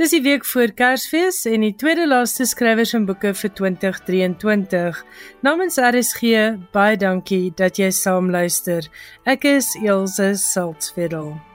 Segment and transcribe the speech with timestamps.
[0.00, 5.02] Dis die week voor Kersfees en die tweede laaste skrywers en boeke vir 2023.
[5.44, 6.32] Namens RSG,
[6.72, 8.88] baie dankie dat jy saam luister.
[9.28, 11.49] Ek is Elsje Saltzfeld.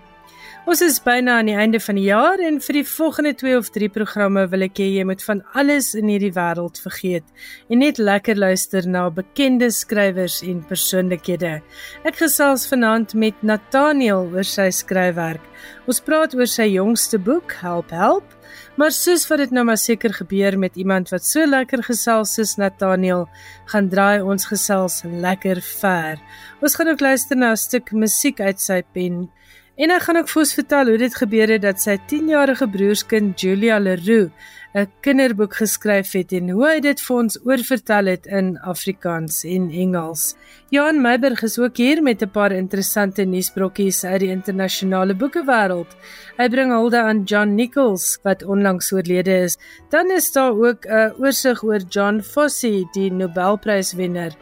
[0.66, 3.68] Ons is byna aan die einde van die jaar en vir die volgende 2 of
[3.76, 7.28] 3 programme wil ek hê jy moet van alles in hierdie wêreld vergeet
[7.70, 11.60] en net lekker luister na bekende skrywers en persoonlikhede.
[12.02, 15.46] Ek gesels vanaand met Nathaniel oor sy skryfwerk.
[15.86, 18.34] Ons praat oor sy jongste boek, Help Help,
[18.76, 22.56] Maar soos wat dit nou maar seker gebeur met iemand wat so lekker gesels soos
[22.60, 23.26] Nathaniel,
[23.72, 26.20] gaan draai ons gesels lekker ver.
[26.62, 29.30] Ons gaan ook luister na 'n stuk musiek uit sy pen.
[29.76, 33.42] En hy gaan ook vir ons vertel hoe dit gebeur het dat sy 10-jarige broerskind
[33.42, 34.32] Julia Leroux
[34.76, 39.70] 'n kinderboek geskryf het en hoe hy dit vir ons oorvertel het in Afrikaans en
[39.72, 40.36] Engels.
[40.70, 45.96] Johan Meiberg is ook hier met 'n paar interessante nuusbrokkies uit die internasionale boekewêreld.
[46.38, 49.58] Hy bring hulde aan John Nichols wat onlangs oorlede is.
[49.90, 54.36] Dan is daar ook 'n oorsig oor John Fossey, die Nobelpryswenner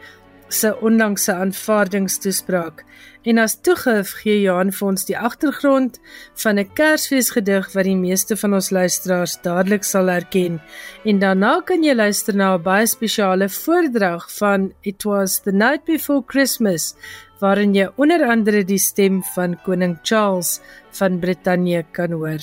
[0.48, 2.84] se onlangse aanvaardingstoespraak.
[3.24, 6.00] En as toegif gee Johan vir ons die agtergrond
[6.42, 10.60] van 'n Kersfeesgedig wat die meeste van ons luisteraars dadelik sal herken.
[11.04, 15.84] En daarna kan jy luister na 'n baie spesiale voordrag van It Was the Night
[15.84, 16.94] Before Christmas
[17.40, 22.40] waarin jy onder andere die stem van koning Charles van Brittanje kan hoor.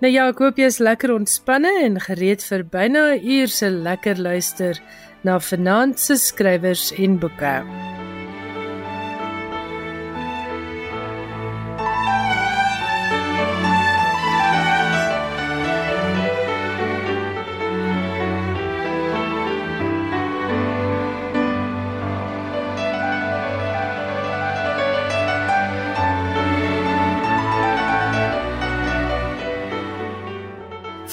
[0.00, 3.70] Nou ja, ek hoop jy is lekker ontspanne en gereed vir byna 'n uur se
[3.70, 4.80] lekker luister
[5.22, 7.54] na finansiële skrywers en boeke.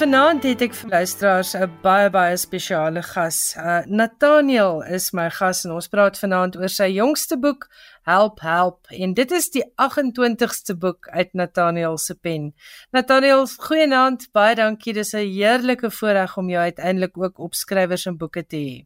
[0.06, 3.56] Vanaand het ek vir luisteraars 'n baie baie spesiale gas.
[3.58, 7.66] Uh, Nathaniel is my gas en ons praat vanaand oor sy jongste boek
[8.06, 12.54] Help Help en dit is die 28ste boek uit Nathaniel se pen.
[12.92, 14.94] Nathaniel, goeienaand, baie dankie.
[14.94, 18.86] Dis 'n heerlike voorreg om jou uiteindelik ook op skrywers en boeke te hê.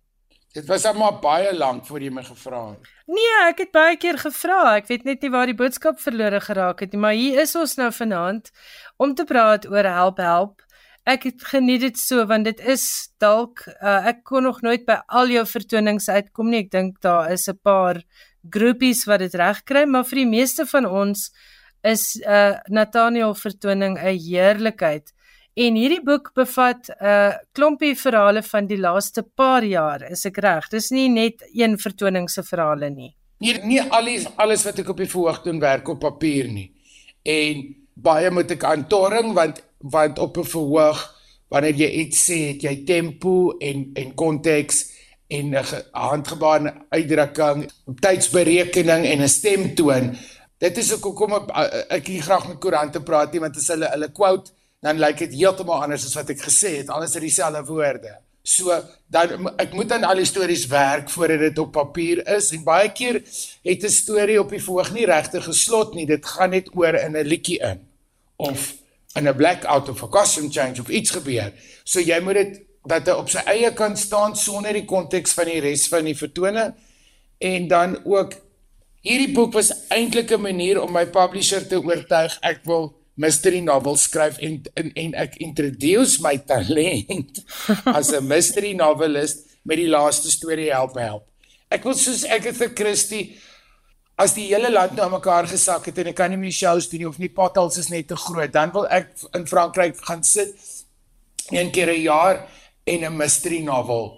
[0.53, 2.79] Dit was maar baie lank voor jy my gevra het.
[3.07, 4.75] Nee, ek het baie keer gevra.
[4.77, 7.75] Ek weet net nie waar die boodskap verlore geraak het nie, maar hier is ons
[7.75, 8.51] nou vanaand
[8.97, 10.67] om te praat oor Help Help
[11.09, 12.85] ek het geniet dit so want dit is
[13.21, 16.63] dalk uh, ek kon nog nooit by al jou vertonings uitkom nie.
[16.65, 18.01] Ek dink daar is 'n paar
[18.49, 21.31] groepies wat dit reg kry, maar vir die meeste van ons
[21.83, 25.13] is 'n uh, Nathaniel vertoning 'n heerlikheid.
[25.55, 30.37] En hierdie boek bevat 'n uh, klompie verhale van die laaste paar jaar, is ek
[30.37, 30.69] reg?
[30.69, 33.15] Dis nie net een vertoning se verhale nie.
[33.39, 36.71] Nee, nie alles alles wat ek op die verhoog doen werk op papier nie.
[37.23, 41.15] En baie moet ek aantoring want want op 'n verhoog
[41.49, 44.85] wanneer jy iets sê, het jy tempo en en konteks
[45.27, 50.17] en 'n handgebare uitdrukking, tydsberekening en 'n stemtoon.
[50.57, 51.49] Dit is ook hoekom ek
[51.89, 54.51] ek hier graag met koerante praat nie want as hulle hulle quote
[54.81, 56.89] dan lyk dit heeltemal anders as wat ek gesê het.
[56.89, 58.17] Alles is dieselfde woorde.
[58.43, 58.73] So
[59.07, 62.91] dan ek moet aan al die stories werk voordat dit op papier is en baie
[62.91, 63.21] keer
[63.63, 66.05] het 'n storie op die verhoog nie regtig geslot nie.
[66.05, 67.87] Dit gaan net oor in 'n liedjie in
[68.35, 68.78] of
[69.15, 71.53] in 'n blackout of 'n costume change of iets gebeur.
[71.83, 75.45] So jy moet dit dat hy op sy eie kan staan sonder die konteks van
[75.45, 76.73] die res van die vertoning
[77.37, 78.33] en dan ook
[79.01, 84.03] hierdie boek was eintlik 'n manier om my publisher te oortuig ek wil mystery novels
[84.03, 87.43] skryf en en, en ek introduce my talent
[87.97, 91.25] as 'n mystery novelist met die laaste storie help help.
[91.69, 93.37] Ek wil soos Agatha Christie
[94.19, 97.05] as die hele land nou mekaar gesak het en ek kan nie meer shows doen
[97.05, 100.55] nie of nie potholes is net te groot, dan wil ek in Frankryk gaan sit
[101.55, 102.47] een keer 'n jaar
[102.83, 104.17] en 'n mystery novel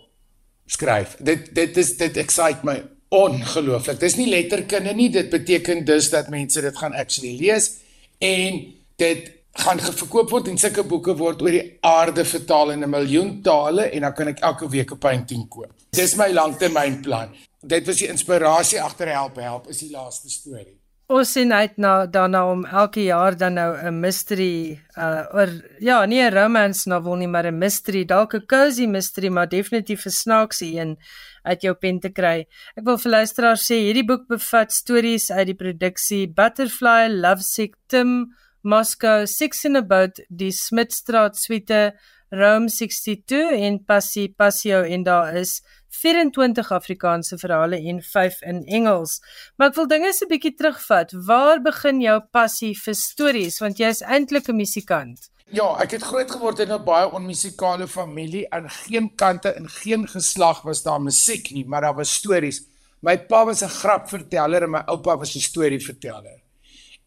[0.66, 1.16] skryf.
[1.20, 4.00] Dit dit is dit excite my ongelooflik.
[4.00, 7.72] Dis nie letterkunde nie, dit beteken dus dat mense dit gaan actually lees
[8.20, 12.90] en dit gaan verkoop word en sulke boeke word oor die aarde vertaal in 'n
[12.90, 15.74] miljoen tale en dan kan ek elke week 'n painting koop.
[15.90, 17.30] Dis my langtermynplan
[17.62, 20.82] dit was die inspirasie agter help help is die laaste storie.
[21.12, 25.50] Ons sien uit na daarna om elke jaar dan nou 'n mystery uh or
[25.80, 30.06] ja, nie 'n romance novel nie, maar 'n mystery, dalk 'n cozy mystery, maar definitief
[30.06, 30.98] 'n snaakse een
[31.44, 32.48] uit jou pen te kry.
[32.78, 38.34] Ek wil vir luisteraars sê hierdie boek bevat stories uit die produksie Butterfly, Lovesick, Tim,
[38.64, 41.94] Moscow, Six in a Boat, die Smitstraat suite,
[42.32, 45.62] Rome 62 en Passie Passio en daar is
[45.92, 49.20] 24 Afrikaanse verhale en 5 in Engels.
[49.56, 51.12] Maar ek wil dinge so 'n bietjie terugvat.
[51.12, 55.30] Waar begin jou passie vir stories want jy is eintlik 'n musikant?
[55.52, 58.50] Ja, ek het groot geword in 'n baie onmusikale familie.
[58.50, 62.64] Aan geen kante en geen geslag was daar musiek nie, maar daar was stories.
[63.02, 66.42] My pa was 'n grapverteller en my oupa was 'n storieverteller.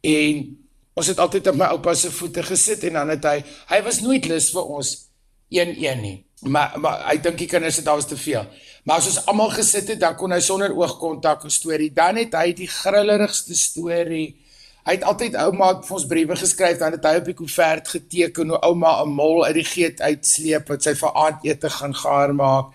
[0.00, 0.58] En
[0.94, 4.00] ons het altyd op my oupa se voete gesit en dan het hy hy was
[4.00, 5.08] nooit lus vir ons
[5.48, 6.24] een een nie.
[6.40, 8.46] Maar maar ek dink die kinders het alus te veel.
[8.84, 11.92] Maar as ons almal gesit het, dan kon hy sonder oogkontak 'n storie.
[11.92, 14.36] Dan het hy die grillerigste storie.
[14.84, 18.48] Hy het altyd ouma vir ons briewe geskryf, dan het hy op die koevert geteken
[18.48, 22.66] hoe ouma 'n mol uit die geet uitsleep wat sy vir aandete gaan gaar maak.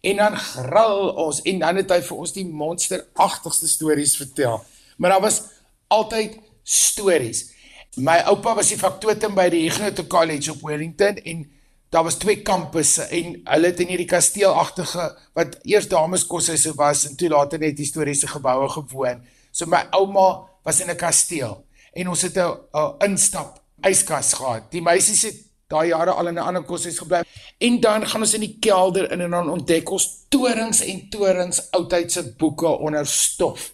[0.00, 4.64] En dan gril ons en dan het hy vir ons die monsteragtigste stories vertel.
[4.96, 5.42] Maar daar was
[5.88, 7.50] altyd stories.
[7.96, 11.55] My oupa was die faktotum by die Huguenot College op Wellington en
[11.96, 15.06] daar was twee kampusse en hulle het in hierdie kasteelagtige
[15.38, 19.22] wat eers dameskoshuise was en toe later net historiese geboue gewoon.
[19.50, 24.70] So my ouma was in 'n kasteel en ons het 'n instap yskas gehad.
[24.70, 25.36] Die meisies het
[25.68, 27.22] daai jare al in 'n ander koshuis gebly
[27.58, 31.70] en dan gaan ons in die kelder in en dan ontdek ons torings en torings
[31.70, 33.72] oudheidse boeke onder stof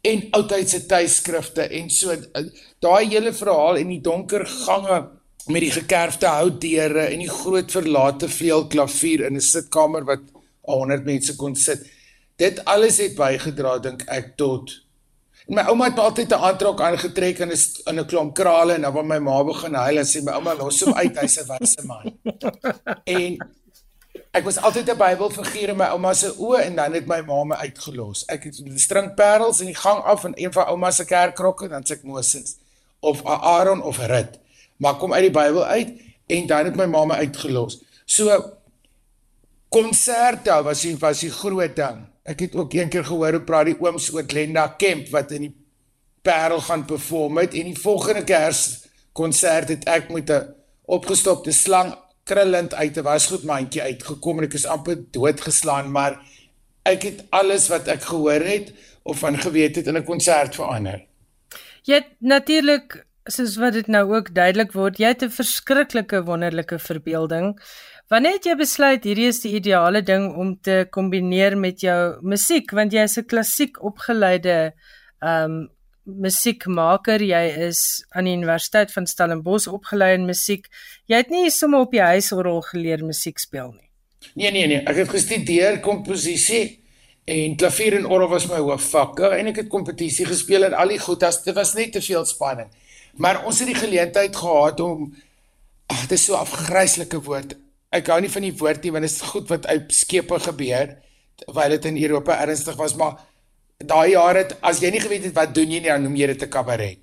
[0.00, 2.14] en oudheidse tydskrifte en so
[2.78, 5.15] daai hele verhaal en die donker gange
[5.46, 10.24] met die gekerfde houtdeure en die groot verlate vleuelklavier in 'n sitkamer wat
[10.66, 11.86] 100 mense kon sit.
[12.36, 14.86] Dit alles het bygedra dink ek tot
[15.46, 18.82] en my ouma het altyd 'n aantrek aangetrek in 'n in 'n klomp krale en
[18.82, 21.46] dan wanneer my ma begin huil en sê my ouma los hom uit hy's 'n
[21.46, 22.18] wyse man.
[23.04, 23.38] En
[24.32, 27.44] ek was altyd 'n Bybelfiguur in my ouma se oë en dan het my ma
[27.44, 28.24] my uitgelos.
[28.26, 31.82] Ek het die stringperels in die gang af in een van ouma se kerkkrokke dan
[31.82, 32.56] sê ek Moses
[33.00, 34.45] of Aaron of Rut
[34.76, 35.92] maar kom uit die Bybel uit
[36.26, 37.80] en dan het my ma my uitgelos.
[38.04, 38.30] So
[39.68, 42.04] konserte was die was die groot ding.
[42.26, 45.48] Ek het ook een keer gehoor hoe praat die ooms oor Glenda Kemp wat in
[45.48, 45.54] die
[46.26, 51.94] Parel gaan perform het en die volgende kers konsert het ek met 'n opgestopte slang
[52.24, 56.20] krullend uit 'n wasgoedmandjie uitgekom en ek is amper doodgeslaan maar
[56.82, 58.72] ek het alles wat ek gehoor het
[59.02, 61.04] of van geweet het in 'n konsert verander.
[61.82, 66.78] Jy het natuurlik soos wat dit nou ook duidelik word, jy het 'n verskriklike wonderlike
[66.78, 67.56] verbeelding.
[68.08, 72.70] Wanneer het jy besluit hierdie is die ideale ding om te kombineer met jou musiek
[72.70, 74.72] want jy is 'n klassiek opgeleide
[75.20, 75.74] um
[76.06, 80.68] musiekmaker, jy is aan die Universiteit van Stellenbosch opgelei in musiek.
[81.10, 83.90] Jy het nie sommer op die huisorgel geleer musiek speel nie.
[84.34, 86.84] Nee nee nee, ek het gestudeer komposisie
[87.24, 90.98] en klavier en orgel was my hoofvakke en ek het kompetisie gespeel en al die
[91.02, 92.70] goed, dit was net te veel spanning.
[93.16, 95.08] Maar ons het die geleentheid gehad om
[95.86, 97.54] ag dit is so afgryslike woord.
[97.94, 100.96] Ek hou nie van die woord nie want dit is goed wat uit skepe gebeur
[101.36, 103.18] terwyl dit in Europa ernstig was, maar
[103.76, 106.26] daai jare het as jy nie geweet het wat doen jy nie dan noem jy
[106.32, 106.98] dit 'n kabaret.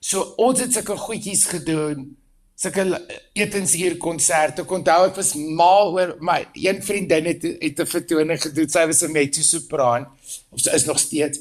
[0.00, 2.16] So ons het sulke goedjies gedoen,
[2.54, 3.00] sulke
[3.34, 4.62] etensuur konserte.
[4.62, 8.68] Ek onthou ek was mal oor my een vriendin het het 'n vertoning gedoen.
[8.68, 10.06] Sy was 'n mezzo-sopran
[10.50, 11.38] of sy is nog steeds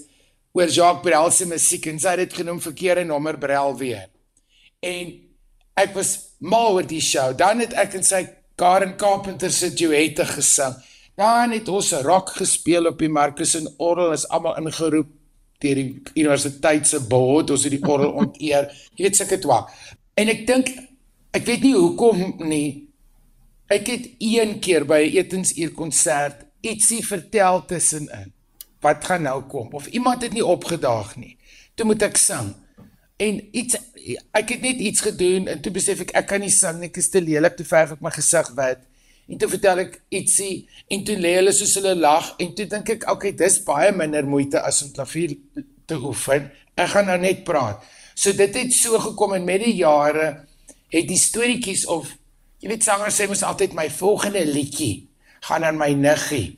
[0.53, 4.07] oor Jacques Brel se musiek en sy het dit genoem verkeerde nommer Brel weer
[4.85, 5.13] en
[5.81, 7.33] ek was mal oor die show.
[7.37, 8.23] Dan het ek en sy
[8.59, 10.77] Karen Carpenter se duette gesing.
[11.19, 15.11] Dan het ons rock gespeel op die Marcus en Orrel is almal ingeroep
[15.63, 17.53] deur die universiteit se board.
[17.55, 18.69] Ons het die Orrel onteer.
[18.95, 19.61] Jy weet seker toe.
[20.19, 20.71] En ek dink
[21.35, 22.87] ek weet nie hoekom nie.
[23.71, 28.31] Ek het een keer by 'n etensuur konsert ietsie vertel tussenin.
[28.81, 29.73] Wat gaan nou kom?
[29.73, 31.37] Of iemand het nie opgedaag nie.
[31.75, 32.53] Toe moet ek sing
[33.17, 33.77] en iets
[34.35, 36.89] ek het net iets gedoen en toe besef ek ek kan nie sing nie.
[36.91, 38.83] Ek is te lelik te verf ek my gesig wit
[39.25, 42.91] en toe vertel ek ietsie en toe lê hulle soos hulle lag en toe dink
[42.97, 45.37] ek okay dis baie minder moeite as om klavier
[45.87, 46.49] te oefen.
[46.75, 47.83] Ek gaan nou net praat.
[48.15, 50.27] So dit het so gekom en met die jare
[50.91, 52.11] het die storieetjies of
[52.59, 55.07] jy weet sangers sê mos altyd my volgende liedjie
[55.47, 56.57] gaan aan my niggie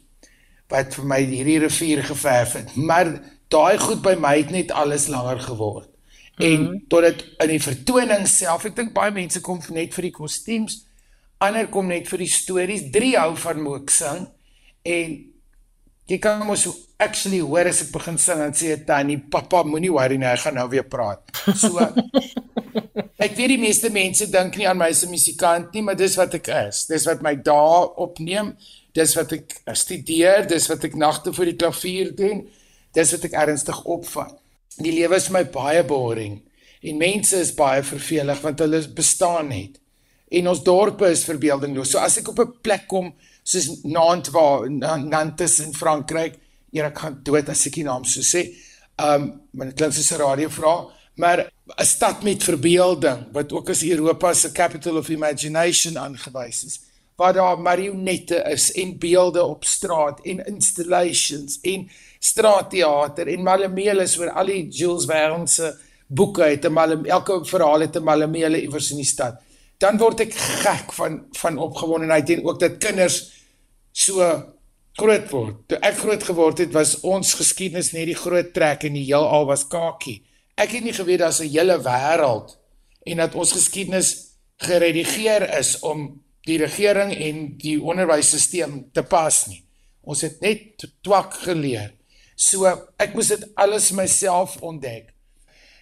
[0.71, 2.73] wat vir my hierdie rivier geverf het.
[2.75, 3.13] Maar
[3.53, 5.93] daai goed by my het net alles langer geword
[6.37, 6.87] en mm -hmm.
[6.87, 10.87] tot dit in die vertoning self ek dink baie mense kom net vir die kostuums
[11.43, 12.87] ander kom net vir die stories.
[12.93, 14.25] Drie hou van moek sing
[14.87, 15.17] en
[16.07, 16.65] jy kan mos
[17.03, 20.57] actually hoor as ek begin sing en sê tannie pappa moenie worry nie ek gaan
[20.57, 21.21] nou weer praat.
[21.59, 21.77] So
[23.25, 26.17] ek weet die meeste mense dink nie aan my as 'n musikant nie maar dis
[26.17, 26.85] wat ek is.
[26.89, 28.55] Dis wat my dae opneem.
[28.93, 30.47] Dis wat ek studeer.
[30.49, 32.47] Dis wat ek nagte vir die klavier doen.
[32.93, 34.33] Dis wat ek ernstig opvat
[34.77, 36.41] die lewe is my baie boring
[36.81, 39.79] en mense is baie vervelig want hulle bestaan net.
[40.29, 41.91] En ons dorpe is verbeeldingloos.
[41.91, 46.35] So as ek op 'n plek kom soos Nantes waar Nantes in Frankryk,
[46.71, 48.53] eer ek gaan dood as ek die naam so sê.
[48.99, 53.69] Um maar dit klink soos 'n radio vra, Maar 'n stad met verbeelding wat ook
[53.69, 56.79] as Europa se capital of imagination aangewys is
[57.15, 64.29] waar daar marionette is en beelde op straat en installations en straatteater en malameles oor
[64.29, 65.73] al die Jules Verne se
[66.07, 69.41] boeke het 'n malame elke verhaal het 'n malamele iewers in die stad
[69.77, 73.31] dan word ek gek van van opgewondenheid en ook dat kinders
[73.91, 74.21] so
[74.97, 75.57] groot word.
[75.69, 79.45] Toe ek groot geword het, was ons geskiedenis net die groot trek en die heelal
[79.49, 80.23] was kakie.
[80.57, 82.57] Ek het nie geweet daar's 'n hele wêreld
[83.05, 89.63] en dat ons geskiedenis geredigeer is om die regering en die onderwysstelsel te pas nie.
[90.01, 91.93] Ons het net twak geleer.
[92.37, 92.69] So
[93.01, 95.09] ek moes dit alles myself ontdek.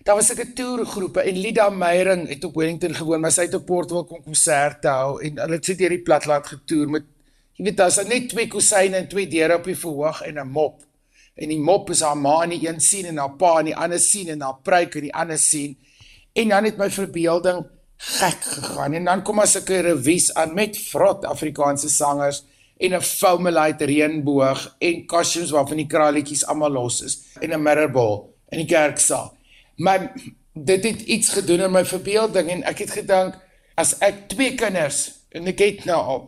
[0.05, 3.65] Daar was 'n toergroepe en Lida Meyering het op Wellington gewoon, maar sy het op
[3.65, 7.03] Portwell kom konserte hou en hulle het sit deur die platlaat getoer met
[7.53, 10.83] jy weet daar's net twee kusyne en twee deure op die verhoog en 'n mop.
[11.35, 13.75] En die mop is haar ma in die een sien en haar pa in die
[13.75, 15.77] ander sien en haar pruik in die ander sien.
[16.33, 17.65] En dan het my verbeelding
[17.97, 22.43] gek gegaan en dan kom as ek 'n revies aan met vrot Afrikaanse sangers
[22.77, 28.23] en 'n foamelight reënboog en costumes waarvan die kraalletjies almal los is en 'n mirrorball
[28.49, 29.37] in die kerksaal.
[29.75, 30.13] Maar
[30.53, 33.35] dit het iets gedoen in my verbeelding en ek het gedink
[33.75, 36.21] as ek twee kinders en ek het nou al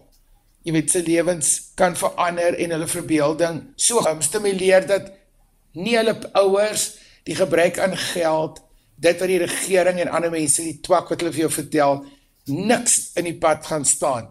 [0.67, 5.13] jy weet se lewens kan verander en hulle verbeelding so stimuleer dat
[5.79, 6.89] nie hulle ouers
[7.23, 8.59] die gebrek aan geld
[8.99, 12.03] dit wat die regering en ander mense die twak wat hulle vir jou vertel
[12.51, 14.27] niks in die pad gaan staan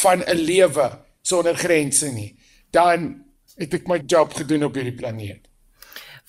[0.00, 0.88] van 'n lewe
[1.30, 2.32] sonder grense nie
[2.76, 3.12] dan
[3.60, 5.50] het ek my job gedoen op hierdie planeet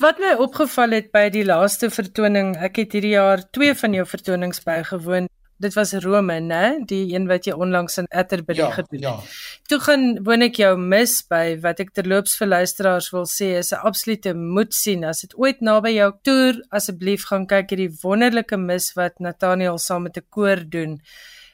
[0.02, 4.06] Wat my opgeval het by die laaste vertoning, ek het hierdie jaar twee van jou
[4.10, 5.28] vertonings bygewoon.
[5.62, 6.64] Dit was Rome, né?
[6.90, 9.04] Die een wat jy onlangs in Atterbury ja, gedoen het.
[9.06, 9.60] Ja.
[9.70, 13.70] Toe gaan woon ek jou mis by wat ek terloops vir luisteraars wil sê is
[13.76, 15.06] 'n absolute moet sien.
[15.06, 20.04] As dit ooit naby jou toer, asseblief gaan kyk hierdie wonderlike mis wat Nathaniel saam
[20.10, 20.98] met 'n koor doen.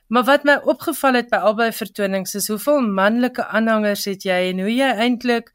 [0.08, 4.62] Maar wat my opgeval het by albei vertonings is hoeveel manlike aanhangers het jy en
[4.64, 5.52] hoe jy eintlik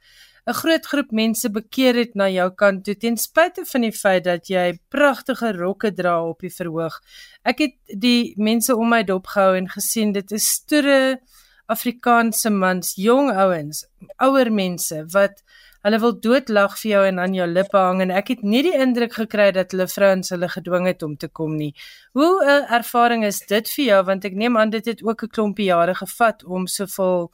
[0.47, 4.25] 'n groot groep mense bekeer het na jou kant toe ten spyte van die feit
[4.25, 6.99] dat jy pragtige rokke dra op die verhoog.
[7.45, 11.21] Ek het die mense om my dop gehou en gesien dit is stoere
[11.67, 13.85] Afrikaanse mans, jong ouens,
[14.19, 15.45] ouer mense wat
[15.83, 18.75] hulle wil doodlag vir jou en aan jou lippe hang en ek het nie die
[18.85, 21.73] indruk gekry dat hulle vrouens hulle gedwing het om te kom nie.
[22.13, 25.29] Hoe 'n ervaring is dit vir jou want ek neem aan dit het ook 'n
[25.29, 27.31] klompie jare gevat om soveel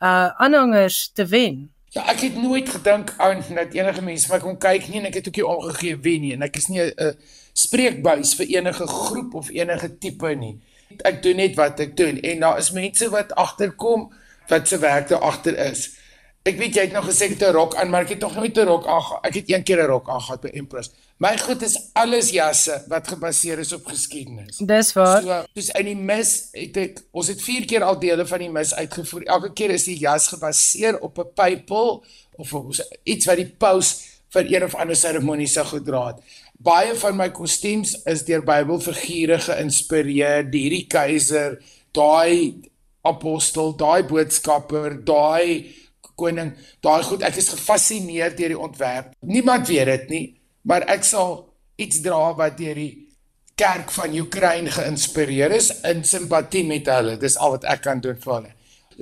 [0.00, 1.70] uh aanhangers te wen.
[1.90, 5.14] Ja, ek het nooit gedink aan dat enige mens my kon kyk nie en ek
[5.14, 7.16] het ook nie omgegee wie nie en ek is nie 'n
[7.52, 10.60] spreekbuis vir enige groep of enige tipe nie.
[11.04, 14.12] Ek doen net wat ek doen en daar is mense wat agterkom
[14.48, 15.99] wat se werk daar agter is.
[16.48, 18.34] Ek weet jy het nog gesê ek het 'n rok aan, maar ek het nog
[18.34, 19.18] nooit 'n rok aan.
[19.22, 20.90] Ek het een keer 'n rok aangetree by Empress.
[21.18, 24.56] My goed is alles jasse wat gebaseer is op geskiedenis.
[24.56, 25.22] Dis waar.
[25.22, 28.50] So, dis in die mis het ek ons het 4 keer al dele van die
[28.50, 29.22] mis uitgevoer.
[29.24, 32.04] Elke keer is die jas gebaseer op 'n pypel
[32.36, 32.52] of
[33.04, 36.16] iets wat die paus vir een of ander seremonie sou gedra het.
[36.52, 42.54] Baie van my kostuums is deur Bybelfigure geïnspireer, hierdie keiser, daai
[43.02, 45.79] apostel, daai boodskapper, daai
[46.20, 46.52] koning,
[46.84, 47.24] daai goed.
[47.26, 49.16] Ek is gefassineerd deur die ontwerp.
[49.24, 50.26] Niemand weet dit nie
[50.62, 51.38] maar ek sal
[51.80, 52.92] iets dra wat deur die
[53.60, 57.16] kerk van Oekraïne geïnspireer is in simpatie met hulle.
[57.20, 58.52] Dis al wat ek kan doen vir hulle.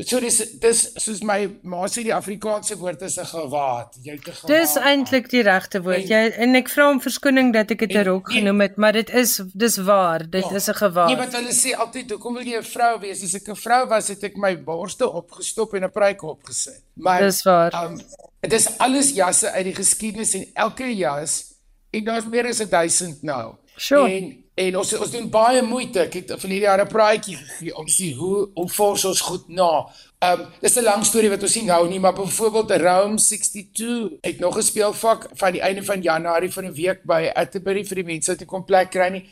[0.06, 3.96] So dis dis soos my ma sê die Afrikaanse woord is 'n gewaad.
[4.02, 4.46] Jy het 'n gewaad.
[4.46, 6.02] Dis eintlik die regte woord.
[6.02, 8.92] En, jy en ek vra om verskoning dat ek dit 'n rok genoem het, maar
[8.92, 10.30] dit is dis waar.
[10.30, 11.08] Dit ja, is 'n gewaad.
[11.08, 13.22] Nee, wat hulle sê altyd, hoekom wil jy 'n vrou wees?
[13.24, 16.82] As ek 'n vrou was, het ek my borste opgestop en 'n pruik opgesit.
[16.94, 17.84] Maar Dis waar.
[17.84, 18.00] Um,
[18.40, 21.54] dit is alles jasse uit die geskiedenis en elke jas
[21.90, 23.54] en daar's meer as 1000 nou.
[23.76, 24.10] Sure.
[24.10, 26.02] En en ons ons doen baie moeite.
[26.08, 29.48] Ek het van hierdie jare 'n praatjie gegee om sien hoe om vors ons goed
[29.48, 29.86] na.
[30.18, 34.18] Ehm um, dis 'n lang storie wat ons nie nou nie, maar byvoorbeeld Rome 62
[34.20, 37.94] het nog 'n speelvak van die einde van Januarie van 'n week by Atterbury vir
[37.94, 39.24] die mense wat nie kom plek kry nie.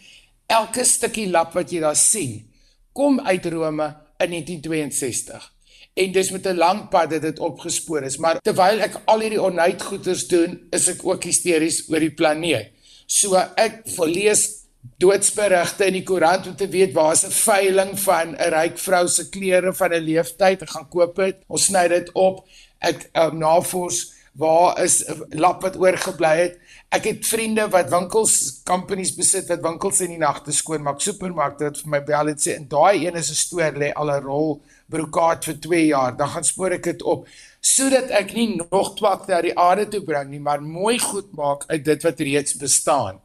[0.46, 2.46] Elke stukkie lap wat jy daar sien,
[2.92, 5.56] kom uit Rome in 1962
[5.96, 9.42] en dis met 'n lang pad dat dit opgespoor is maar terwyl ek al hierdie
[9.42, 12.68] onuit goeders doen is ek ook hysteries oor die planeet
[13.06, 14.65] so ek lees
[14.98, 19.08] doodsberigte in die koerant om te weet waar is 'n veiling van 'n ryk vrou
[19.08, 20.62] se klere van 'n leeftyd.
[20.62, 21.36] Ek gaan koop dit.
[21.46, 22.46] Ons sny dit op.
[22.78, 26.58] Ek um, navors waar is 'n lap wat oorgebly het.
[26.88, 31.64] Ek het vriende wat winkels companies besit wat winkels in die nagte skoon maak supermarkte
[31.64, 34.22] wat vir my bel en sê en daai een is 'n stoor lê al 'n
[34.22, 37.26] rol brokaat vir 2 jaar, dan gaan spoor ek dit op.
[37.60, 41.64] Sodat ek nie nog twak na die aarde toe bring nie, maar mooi goed maak
[41.66, 43.20] uit dit wat reeds bestaan.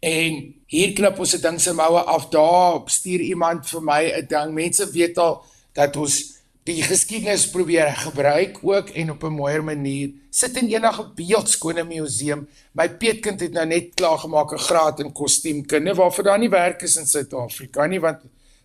[0.00, 2.28] En hier knip ons 'n ding se moue af.
[2.28, 4.52] Daar stuur iemand vir my 'n ding.
[4.54, 6.38] Mense weet al dat ons
[6.68, 10.10] die geskiedenis probeer gebruik ook en op 'n mooier manier.
[10.30, 12.48] Sit in enige beeldskone museum.
[12.72, 16.82] My peetkind het nou net klaar gemaak 'n graad in kostuumkunde waarvoor daar nie werk
[16.82, 18.18] is in Suid-Afrika nie want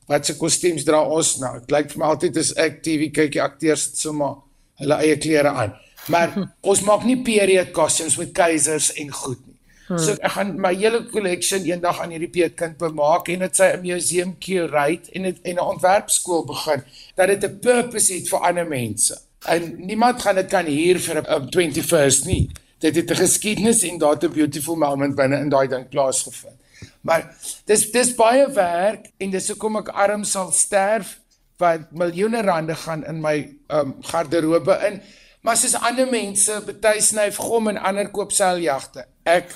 [0.08, 1.60] wat se kostuums dra ons nou?
[1.60, 4.36] Dit lyk vir my altyd as ek TV kyk, die akteurs sommer
[4.76, 5.74] hulle eie klere aan.
[6.08, 6.34] Maar
[6.72, 9.53] ons maak nie period costumes met keisers en goed nie.
[9.88, 10.00] Hmm.
[10.00, 13.82] So ek gaan my hele collection eendag aan hierdie peetkind bemaak en dit sy 'n
[13.82, 16.84] museum curate en het, en 'n ontwerpskool begin
[17.16, 19.20] dat dit 'n purpose het vir ander mense.
[19.46, 22.50] En niemand gaan dit kan hier vir 'n 21st nie.
[22.80, 26.58] Dit het 'n geskiedenis en daar 'n beautiful moment binne in daai ding plaasgevind.
[27.02, 27.36] Maar
[27.66, 31.20] dis dis baie werk en dis hoekom ek arm sal sterf
[31.58, 33.36] wat miljoene rande gaan in my
[33.68, 35.02] um, garderobe in.
[35.42, 39.06] Maar soos ander mense, party snyf gom en ander koop seiljagte.
[39.24, 39.54] Ek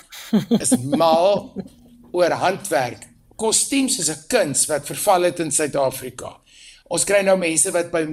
[0.61, 1.51] is mal
[2.15, 3.03] oor handwerk.
[3.35, 6.39] Kostuums is 'n kuns wat verval het in Suid-Afrika.
[6.89, 8.05] Ons kry nou mense wat by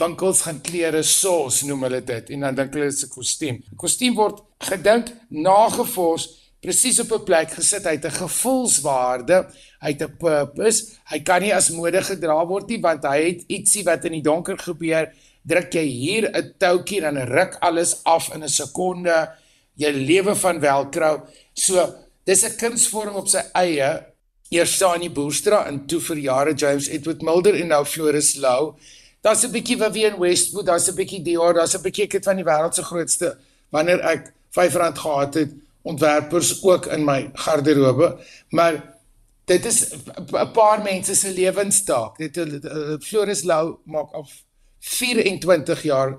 [0.00, 3.56] winkels gaan klere sos noem hulle dit en dan dink hulle dit is 'n kostuum.
[3.56, 6.28] 'n Kostuum word gedink, nagevors,
[6.60, 7.84] presies op 'n plek gesit.
[7.84, 9.46] Hy het 'n gevoelswaarde,
[9.80, 10.96] hy het 'n purpose.
[11.10, 14.22] Hy kan nie as mode gedra word nie want hy het ietsie wat in die
[14.22, 15.12] donker gebeur
[15.44, 19.41] druk jy hier 'n toutjie dan ruk alles af in 'n sekonde.
[19.74, 21.26] Jy lewe van velcro.
[21.54, 24.06] So, dis 'n kunsvorm op sy eie.
[24.50, 28.74] Eers Sani Boerstra en toe vir jare James Edward Mulder en nou Floris Lou.
[29.22, 32.44] Daar's 'n bietjie Vivienne Westwood, daar's 'n bietjie Dior, daar's 'n bietjie ek van die
[32.44, 33.38] wêreld se grootste
[33.70, 35.50] wanneer ek R5 gehad het
[35.82, 38.18] ontwerpers ook in my garderobe,
[38.50, 38.98] maar
[39.46, 42.18] dit is 'n paar mense se lewensstaak.
[42.18, 42.36] Dit
[43.00, 44.30] Floris Lou maak af
[44.78, 46.18] 24 jaar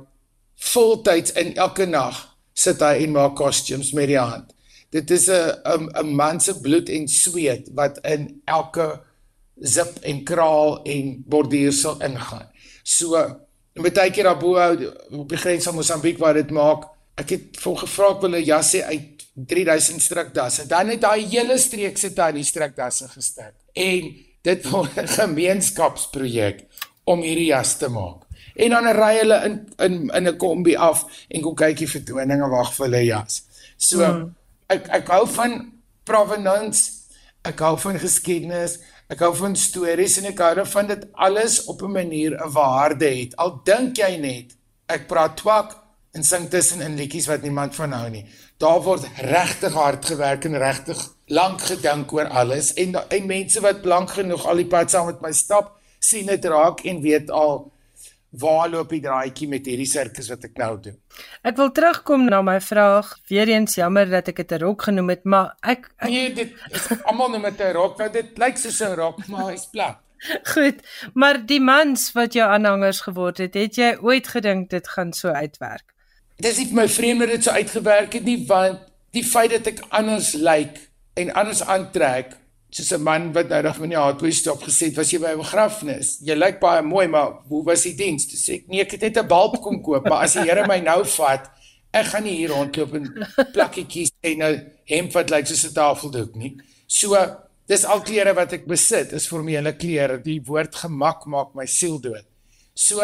[0.56, 4.54] voltyds in elke nag sit hy en maak costumes met die hand.
[4.94, 9.02] Dit is 'n 'n man se bloed en sweet wat in elke
[9.60, 12.48] zip en kraal en borduursel ingaan.
[12.84, 13.40] So
[13.74, 14.58] met baie keer daarbo
[15.12, 18.84] op die grens van Mosambiek waar dit maak, ek het vol gevra wil 'n jasse
[18.84, 20.68] uit 3000 strikdasse.
[20.68, 23.54] Dan het daai hele streek sit daar in die strikdasse gestek.
[23.74, 26.66] En dit word 'n gemeenskapsprojek
[27.04, 28.23] om hierdie jas te maak
[28.56, 32.74] en dan ry hulle in in in 'n kombi af en kom kykie vertoninge wag
[32.74, 33.44] vir hulle jas.
[33.78, 34.36] So mm.
[34.70, 35.72] ek ek hou van
[36.04, 36.92] provenance,
[37.44, 41.82] ek hou van geskiedenis, ek hou van stories en ek hou van dit alles op
[41.82, 43.36] 'n manier 'n waarde het.
[43.36, 44.56] Al dink jy net
[44.88, 48.26] ek praat twak en sing tussen in liedjies wat niemand van hou nie.
[48.58, 53.86] Daar word regtig hard gewerk en regtig lank gedink oor alles en en mense wat
[53.86, 57.72] lank genoeg al die pad saam met my stap, sien dit raak en weet al
[58.40, 60.96] waar loop die draaitjie met hierdie sirkus wat ek nou doen?
[61.46, 63.12] Ek wil terugkom na my vraag.
[63.30, 66.88] Weereens jammer dat ek dit 'n rok genoem het, maar ek, ek Nee, dit is
[67.04, 69.98] almal noem dit 'n rok, want dit lyk soos 'n rok, maar hy's plat.
[70.54, 70.80] Goed,
[71.14, 75.30] maar die mans wat jou aanhangers geword het, het jy ooit gedink dit gaan so
[75.30, 75.94] uitwerk?
[76.40, 78.80] Dis nie my vreemde dit so uitgewerk het nie, want
[79.12, 82.38] die feit dat ek anders lyk en anders aantrek
[82.76, 85.34] soos 'n man wat nou dag van die hardware stop gesê het, was jy by
[85.34, 86.20] 'n begrafnis.
[86.22, 88.28] Jy lyk baie mooi, maar hoe was die diens?
[88.28, 90.80] Dis ek nee, ek het net 'n bulb kom koop, maar as die Here my
[90.80, 91.50] nou vat,
[91.94, 96.36] ek gaan nie hier rondloop en plakketjies en 'n hemp wat lyk soos 'n tafeldoek
[96.36, 96.58] nie.
[96.88, 97.16] So,
[97.68, 100.22] dis al klere wat ek besit, is formele klere.
[100.22, 102.26] Die woord gemak maak my siel dood.
[102.74, 103.00] So,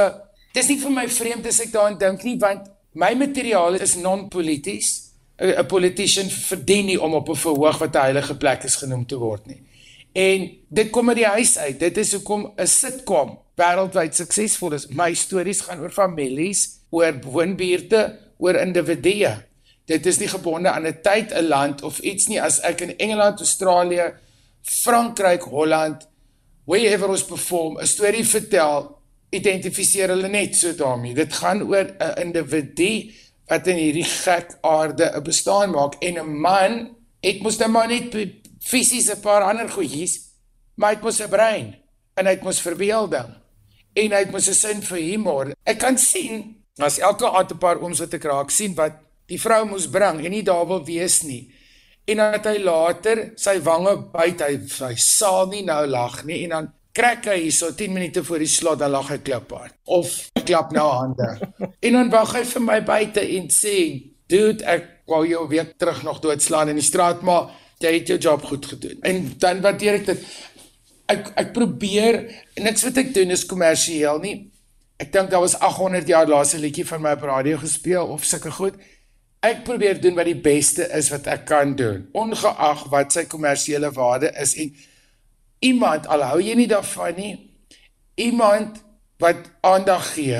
[0.53, 5.08] dis nie vir my vreemd as ek daaraan dink nie, want my materiaal is non-polities.
[5.39, 9.17] 'n politician verdien nie om op 'n verhoog wat 'n heilige plek is genoem te
[9.17, 9.61] word nie.
[10.11, 11.79] En dit kom uit die huis uit.
[11.79, 14.87] Dit is hoekom 'n sitcom wêreldwyd suksesvol is.
[14.87, 19.43] My stories gaan oor families, oor woonbuurte, oor individue.
[19.85, 22.41] Dit is nie gebonde aan 'n tyd, 'n land of iets nie.
[22.41, 24.13] As ek in Engeland, Australië,
[24.61, 26.07] Frankryk, Holland,
[26.65, 28.97] wherever ons perform, 'n storie vertel,
[29.29, 31.13] identifiseer hulle net so daarmee.
[31.13, 33.11] Dit gaan oor 'n individu
[33.49, 37.87] wat in hierdie gek aarde 'n bestaan maak en 'n man het mos net maar
[37.87, 38.13] net
[38.59, 40.19] fisies 'n paar ander goedjies,
[40.75, 41.75] maar hy het mos 'n brein
[42.15, 43.29] en hy het mos verbeelding
[43.93, 45.53] en hy het mos 'n sin vir humor.
[45.65, 48.93] Ek kan sien as elke aand 'n paar ooms wat ek raak sien wat
[49.27, 51.53] die vrou moes bring en nie daar wil wees nie.
[52.05, 56.43] En dan het hy later sy wange byt, hy hy sal nie nou lag nie
[56.43, 60.11] en dan krak hy hierso 10 minute voor die slot dan lag hy klaphard of
[60.43, 61.29] klap nou hande.
[61.85, 63.75] en dan wag hy vir my buite en sê,
[64.27, 68.19] "Dude, ek wou jou weer terug nog doodslaan in die straat, maar jy het jou
[68.19, 70.27] job goed gedoen." En dan waardeer ek dit.
[71.09, 72.19] Ek ek probeer
[72.59, 74.51] niks wat ek doen is kommersieel nie.
[74.99, 78.27] Ek dink daar was 800 jaar laas 'n liedjie van my op radio gespeel of
[78.27, 78.75] sulke goed.
[79.41, 83.91] Ek probeer doen wat die beste is wat ek kan doen, ongeag wat sy kommersiële
[83.91, 84.75] waarde is en
[85.59, 87.33] iemand al hou jy nie daarvan nie,
[88.15, 88.79] iemand
[89.19, 90.39] wat aandag gee.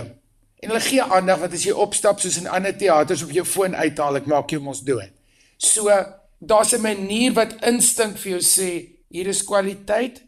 [0.59, 3.75] En hulle gee aandag wat as jy opstap soos in ander teaters op jou foon
[3.75, 5.11] uithaal, ek maak jou mos dood.
[5.57, 5.91] So
[6.39, 8.69] daar's 'n manier wat instink vir jou sê
[9.09, 10.21] hier is kwaliteit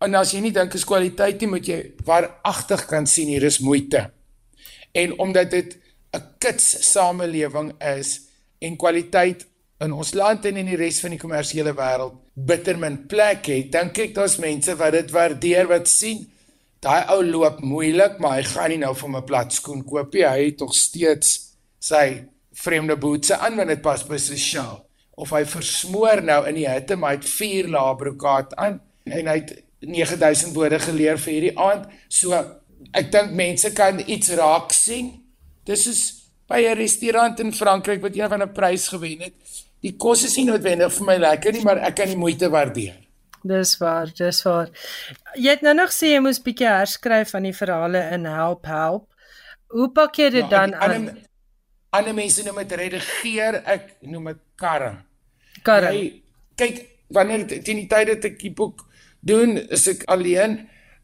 [0.00, 3.58] en as jy nie dink is kwaliteit nie, moet jy waaragtig kan sien hier is
[3.58, 4.10] moeite.
[4.92, 5.78] En omdat dit
[6.12, 8.20] 'n kits samelewing is
[8.58, 9.46] en kwaliteit
[9.82, 13.72] in ons land en in die res van die kommersiële wêreld bitter min plek het,
[13.72, 16.24] dink ek daar's mense wat dit waardeer wat sien.
[16.82, 20.24] Daai ou loop moeilik, maar hy gaan nie nou vir 'n plat skoen koop nie.
[20.24, 24.84] Hy het tog steeds sy vreemde bootse aan wanneer dit pas by sy show.
[25.16, 29.26] Of hy versmoor nou in die hitte, maar hy het vier lae brokaat aan en
[29.26, 31.86] hy het 9000 woorde geleer vir hierdie aand.
[32.08, 32.32] So
[32.92, 35.24] ek dink mense kan iets raak sien
[35.64, 36.00] Dis is
[36.46, 39.34] by 'n restaurant in Frankryk wat een van 'n prys gewen het.
[39.84, 42.96] Die kos is nie noodwendig vir my lekker nie, maar ek kan die moeite waardeer.
[43.44, 44.70] Dis waar, dis waar.
[45.36, 49.10] Jy het nou nog sê jy moes bietjie herskryf van die verhale in Help Help.
[49.74, 51.10] Hoe pak jy dit ja, dan aan?
[51.94, 54.96] Ander mense noem dit redigeer, ek noem dit karring.
[55.66, 56.22] Karring.
[56.56, 56.80] Kyk,
[57.12, 58.86] wanneer teen die tyd dat ek die boek
[59.20, 60.62] doen, is ek alleen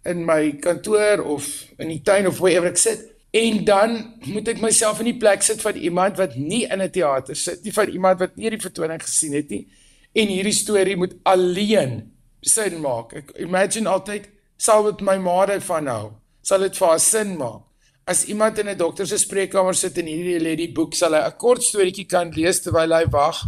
[0.09, 4.61] in my kantoor of in die tuin of waar ek sit En dan moet ek
[4.61, 7.89] myself in die plek sit van iemand wat nie in 'n teater sit nie, van
[7.89, 9.67] iemand wat nie die vertoning gesien het nie.
[10.13, 13.13] En hierdie storie moet alleen sin maak.
[13.13, 16.13] Ek imagine altyd sal dit my ma daarvan hou.
[16.43, 17.63] Sal dit vir haar sin maak.
[18.05, 21.23] As iemand in 'n dokter se spreekkamer sit en hierdie lê die boek, sal hy
[21.27, 23.47] 'n kort storieetjie kan lees terwyl hy wag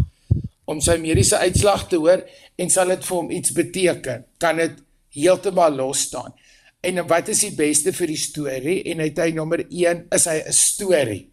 [0.64, 2.22] om sy mediese uitslag te hoor
[2.56, 4.24] en sal dit vir hom iets beteken.
[4.38, 4.72] Kan dit
[5.10, 6.32] heeltemal los staan.
[6.82, 8.80] En wat is die beste vir die storie?
[8.90, 11.30] En hy hy nommer 1 is hy 'n storie.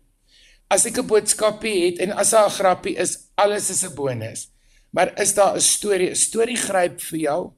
[0.69, 4.49] As ek 'n boodskapie het en as daar 'n grappie is, alles is 'n bonus.
[4.91, 6.09] Maar is daar 'n storie?
[6.11, 7.51] 'n Storie gryp vir jou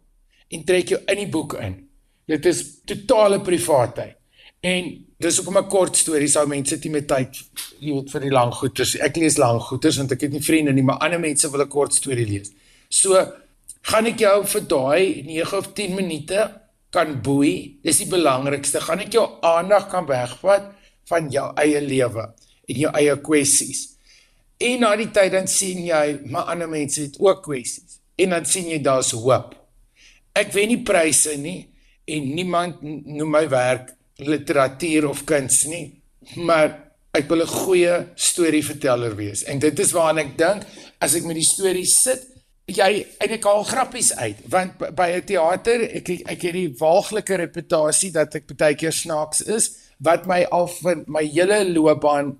[0.50, 1.90] en trek jou in die boek in.
[2.28, 4.16] Dit is totale privaatheid.
[4.62, 7.36] En dis hoekom 'n kort storie sou mense dit met tyd,
[7.80, 8.96] jy weet vir die lang goeters.
[8.96, 11.68] Ek lees lang goeters want ek het nie vriende nie, maar ander mense wil 'n
[11.68, 12.52] kort storie lees.
[12.90, 13.34] So
[13.82, 16.61] gaan ek jou vir daai 9 of 10 minute
[16.92, 17.80] kan boei.
[17.84, 18.82] Dis die belangrikste.
[18.84, 20.70] Gaan ek jou aandag kan wegvat
[21.10, 22.28] van jou eie lewe
[22.68, 23.88] en jou eie kwessies.
[24.62, 28.00] En na die tyd dan sien jy, maar ander mense het ook kwessies.
[28.22, 29.56] En dan sien jy daar's hoop.
[30.38, 31.66] Ek wen nie pryse nie
[32.12, 35.86] en niemand noem my werk literatuur of kuns nie,
[36.38, 36.70] maar
[37.18, 39.44] ek wil 'n goeie storieverteller wees.
[39.44, 40.64] En dit is waaraan ek dink
[41.00, 42.31] as ek met die storie sit
[42.78, 48.12] jy eintlik al grappies uit want by 'n teater ek ek het die waaglike reputasie
[48.12, 52.38] dat ek baie keer snaaks is wat my al vir my hele loopbaan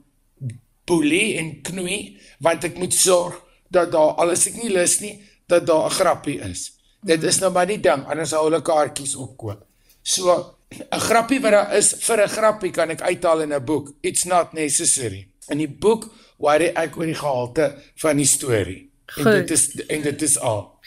[0.86, 3.38] boelie en knoei want ek moet sorg
[3.70, 5.16] dat daar alles ek nie lus nie
[5.48, 6.72] dat daar 'n grappie is.
[7.02, 9.66] Dit is nou maar die ding anders sou hulle kaartjies opkoop.
[10.02, 13.94] So 'n grappie wat daar is vir 'n grappie kan ek uithaal in 'n boek.
[14.02, 15.28] It's not necessary.
[15.50, 18.91] In die boek worry ek oor die gehalte van die storie.
[19.12, 19.26] Goed.
[19.26, 20.80] En dit is en dit is al.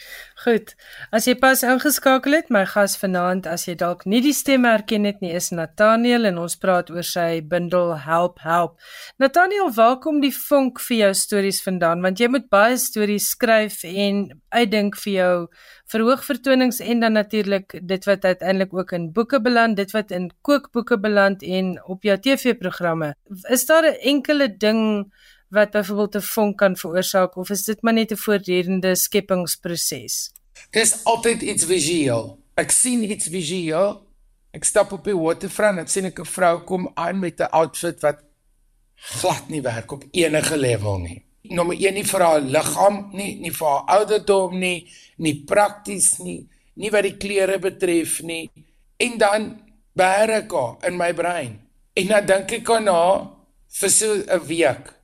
[0.43, 0.73] Goed.
[1.15, 5.05] As jy pas ingeskakel het, my gas vanaand, as jy dalk nie die stem herken
[5.07, 8.75] het nie, is Nathaniel en ons praat oor sy bundel Help Help.
[9.21, 12.03] Nathaniel, waar kom die vonk vir jou stories vandaan?
[12.05, 15.35] Want jy moet baie stories skryf en uitdink vir jou
[15.93, 20.97] verhoogvertonings en dan natuurlik dit wat uiteindelik ook in boeke beland, dit wat in kookboeke
[20.99, 23.13] beland en op jou TV-programme.
[23.53, 25.13] Is daar 'n enkele ding
[25.55, 30.31] wat byvoorbeeld 'n vonk kan veroorsaak of is dit maar net 'n voortdurende skepingsproses?
[30.71, 32.37] Dis altyd iets visueel.
[32.55, 34.01] Ek sien iets visueel.
[34.51, 38.01] Ek stap op die waterfront en sien ek 'n vrou kom aan met 'n outfit
[38.01, 38.23] wat
[38.95, 41.23] glad nie werk op enige level nie.
[41.41, 44.87] Nommer 1 nie vir haar liggaam nie, nie vir haar ouderdom nie,
[45.17, 48.49] nie prakties nie, nie wat die klere betref nie.
[48.97, 49.61] En dan
[49.93, 51.59] bære ek haar in my brein.
[51.93, 53.27] En dan dink ek aan haar
[53.79, 54.94] vir so 'n week.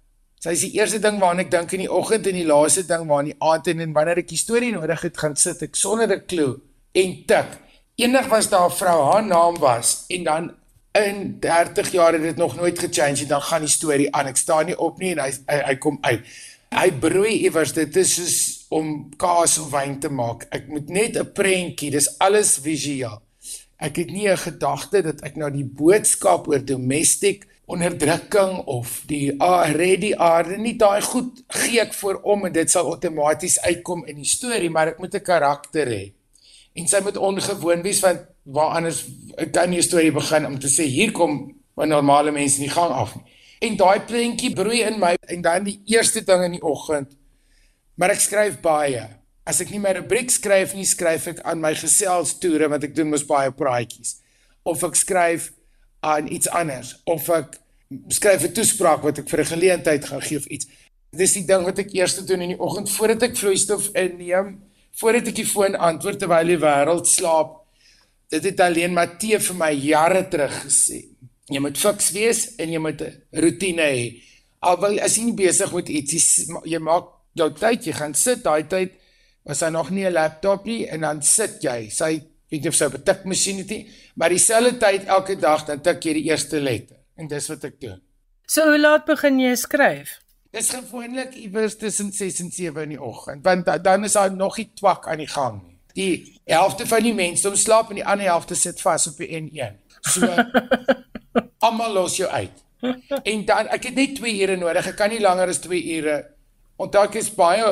[0.41, 3.03] Sy is die eerste ding waaraan ek dink in die oggend en die laaste ding
[3.05, 6.09] waaraan die aand en, en wanneer ek die storie nodig het gaan sit ek sonder
[6.09, 6.55] 'n klou
[6.97, 7.51] en tik.
[8.01, 10.49] Eendag was daar 'n vrou, haar naam was en dan
[10.97, 14.27] in 30 jaar het dit nog nooit gechange en dan gaan die storie aan.
[14.33, 16.25] Ek staan nie op nie en hy hy, hy kom uit.
[16.73, 20.47] Hy broei iewers dit is soos om kaas of wyn te maak.
[20.49, 23.21] Ek moet net 'n prentjie, dis alles visueel.
[23.77, 29.31] Ek het nie 'n gedagte dat ek nou die boodskap oor domestic onderdrukking of die
[29.39, 33.59] ah, red die aarde nie daai goed gee ek voor om en dit sal outomaties
[33.61, 36.13] uitkom in die storie maar ek moet 'n karakter hê
[36.75, 39.05] en sy moet ongewoon wees want waar anders
[39.51, 42.75] kan nie 'n storie begin om te sê hier kom 'n normale mens in die
[42.75, 46.55] gang af nie En daai prentjie broei in my en dan die eerste ding in
[46.57, 47.11] die oggend.
[47.93, 49.03] Maar ek skryf baie.
[49.45, 53.11] As ek nie my rubriek skryf nie, skryf ek aan my geselstoere wat ek doen
[53.13, 54.15] mos baie praatjies.
[54.65, 55.51] Of ek skryf
[56.01, 57.59] aan iets anders of ek
[58.07, 60.67] skryf 'n toespraak wat ek vir 'n geleentheid gaan gee of iets.
[61.11, 64.61] Dis die ding wat ek eers doen in die oggend voordat ek vloeistof inneem,
[64.95, 67.65] voordat ek die foon antwoord terwyl die wêreld slaap.
[68.29, 71.05] Dit het alleen Matthee vir my jare terug gesê.
[71.49, 74.21] Jy moet fiks wees en jy moet 'n rotine hê.
[74.59, 78.63] Alwel as jy nie besig met iets jy maak jou tyd, jy gaan sit daai
[78.67, 78.91] tyd
[79.43, 81.89] was hy nog nie 'n laptop nie en dan sit jy.
[81.89, 86.03] Sy weet of sy 'n tikmasjien het nie, maar dieselfde tyd elke dag dan tik
[86.03, 88.01] jy die eerste letter en dis wat ek doen.
[88.45, 90.19] So hoe laat begin jy skryf?
[90.51, 94.57] Dis gewoonlik iewers tussen 6 en 7 in die oggend, want dan is daar nog
[94.57, 95.77] nie twak aan die gang nie.
[95.93, 99.31] Die helfte van die mense om slaap en die ander helfte sit vas op die
[99.41, 99.79] N1.
[100.01, 100.27] So
[101.65, 102.63] almal los jou uit.
[103.23, 104.87] En dan ek het net 2 ure nodig.
[104.87, 106.17] Ek kan nie langer as 2 ure.
[106.75, 107.67] Onthou ek is baie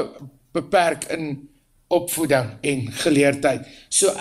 [0.53, 1.48] beperk in
[1.89, 3.65] opvoeding en geleerdheid.
[3.89, 4.13] So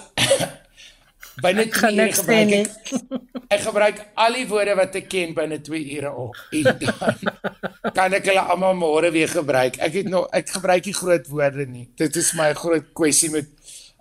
[1.42, 2.94] binne 2 ure gebruik ek,
[3.54, 6.40] ek gebruik al die woorde wat ek ken binne 2 ure op.
[6.56, 9.78] En dan kan ek hulle almal môre weer gebruik.
[9.84, 11.86] Ek het nog ek gebruik nie groot woorde nie.
[12.00, 13.52] Dit is my groot kwessie met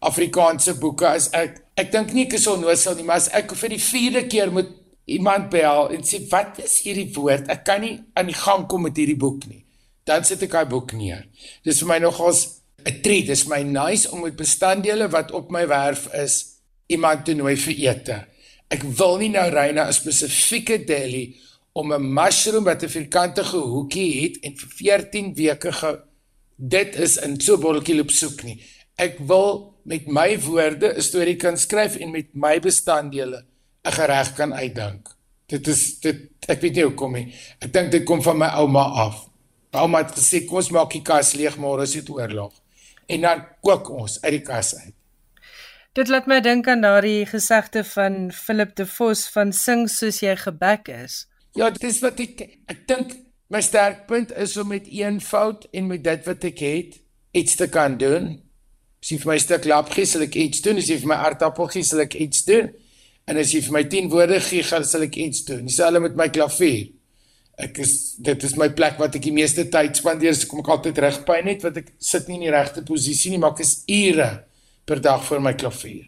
[0.08, 3.76] Afrikaanse boeke as ek ek dink nie ek is onnoosel nie, maar as ek vir
[3.76, 4.70] die 4de keer moet
[5.08, 7.48] iemand bel en sê wat is hierdie woord?
[7.52, 9.64] Ek kan nie aan die gang kom met hierdie boek nie.
[10.08, 11.26] Dan sit ek daai boek neer.
[11.68, 13.28] Dis vir my nogals 'n treat.
[13.28, 16.46] Dis my nice om met bestanddele wat op my werf is
[16.88, 18.18] iemand te nooi vir ete.
[18.72, 21.36] Ek wil nie nou ry na 'n spesifieke deli
[21.74, 26.00] om 'n mushroom wat 'n vierkantige hoekie het en vir 14 weke ge
[26.56, 28.62] dit is in so botteltjie loop soek nie.
[28.96, 33.46] Ek wil met my woorde 'n storie kan skryf en met my bestanddele
[33.86, 35.16] 'n gereg kan uitdink.
[35.46, 37.34] Dit is dit ek weet nie hoekom nie.
[37.60, 39.28] Ek dink dit kom van my ouma af.
[39.72, 42.54] Ouma het gesê kom ons maak die kas leeg môre as dit oorlog.
[43.08, 44.94] En dan kook ons uit die kas uit.
[45.98, 50.36] Dit laat my dink aan daardie gesegde van Philip de Vos van sing soos jy
[50.38, 51.24] gebek is.
[51.58, 53.16] Ja, dit is wat ek ek dink
[53.50, 57.00] my sterkpunt is om met een fout en met dit wat ek het
[57.32, 58.36] iets te kan doen.
[59.02, 60.78] As jy vir my stuk lap gee, sal ek iets doen.
[60.82, 62.70] As jy vir my aardappel gee, sal ek iets doen.
[63.28, 65.66] En as jy vir my 10 woorde gee, gaan sal ek iets doen.
[65.68, 66.92] Dieselfde met my klavier.
[67.58, 70.36] Ek is dit is my plek wat ek die meeste tyd spandeer.
[70.38, 73.42] So kom ek altyd regpyn net wat ek sit nie in die regte posisie nie,
[73.42, 74.30] maar ek is ure
[74.88, 76.06] per dag voor my klavier.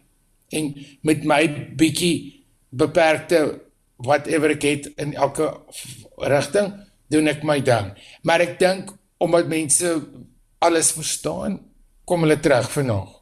[0.54, 0.70] En
[1.06, 1.42] met my
[1.78, 3.42] bietjie beperkte
[4.00, 5.50] whatever ek het in elke
[6.30, 6.72] rigting,
[7.10, 7.92] doen ek my ding.
[8.22, 9.90] Maar ek dink omdat mense
[10.64, 11.58] alles verstaan,
[12.08, 13.19] kom hulle terug nog.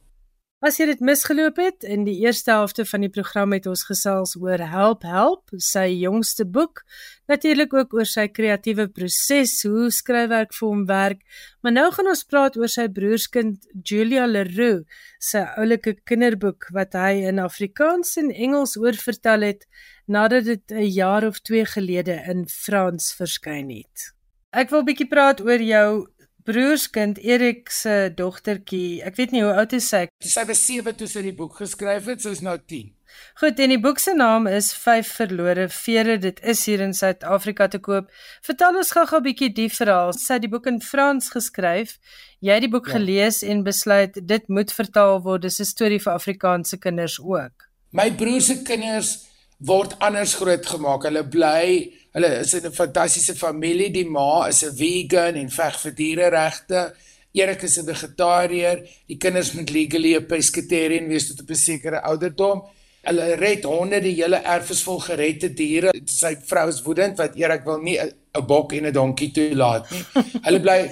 [0.58, 4.32] As jy dit misgeloop het, in die eerste helfte van die program het ons gesels
[4.42, 6.82] oor Help Help, sy jongste boek,
[7.30, 11.22] natuurlik ook oor sy kreatiewe proses, hoe skryfwerk vir hom werk,
[11.62, 14.82] maar nou gaan ons praat oor sy broerskind Julia Leroux,
[15.22, 19.62] sy oulike kinderboek wat hy in Afrikaans en Engels oorvertel het
[20.10, 24.10] nadat dit 'n jaar of 2 gelede in Frans verskyn het.
[24.50, 26.08] Ek wil bietjie praat oor jou
[26.48, 29.02] broerskind Erik se dogtertjie.
[29.04, 30.06] Ek weet nie hoe oud is sy.
[30.24, 32.94] Sy was 7 toe sy die boek geskryf het, sy is nou 10.
[33.40, 36.18] Goed, en die boek se naam is Vyf verlore vere.
[36.22, 38.08] Dit is hier in Suid-Afrika te koop.
[38.46, 40.12] Vertel ons gou-gou 'n bietjie die verhaal.
[40.12, 41.98] Sy het die boek in Frans geskryf.
[42.40, 42.96] Jy het die boek ja.
[42.96, 45.42] gelees en besluit dit moet vertaal word.
[45.42, 47.68] Dis 'n storie vir Afrikaanse kinders ook.
[47.92, 51.02] My broer se kinders word anders grootgemaak.
[51.02, 53.90] Hulle bly Hulle is 'n fantastiese familie.
[53.90, 56.94] Die ma is 'n vegan en veg vir diereregte.
[57.33, 58.78] Erik is 'n vegetariër.
[59.07, 62.64] Die kinders moet legally 'n pescatarian wees tot op 'n sekere ouderdom.
[63.02, 65.92] Hulle red honde, die hele erf is vol geredde diere.
[66.04, 70.04] Sy vrou is woedend want Erik wil nie 'n bok en 'n donkie toelaat nie.
[70.46, 70.90] Hulle bly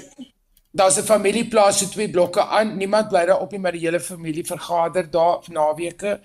[0.70, 2.76] Daar's 'n familieplaas so twee blokke aan.
[2.76, 6.20] Niemand bly daar op nie, maar die hele familie vergader daar naweke.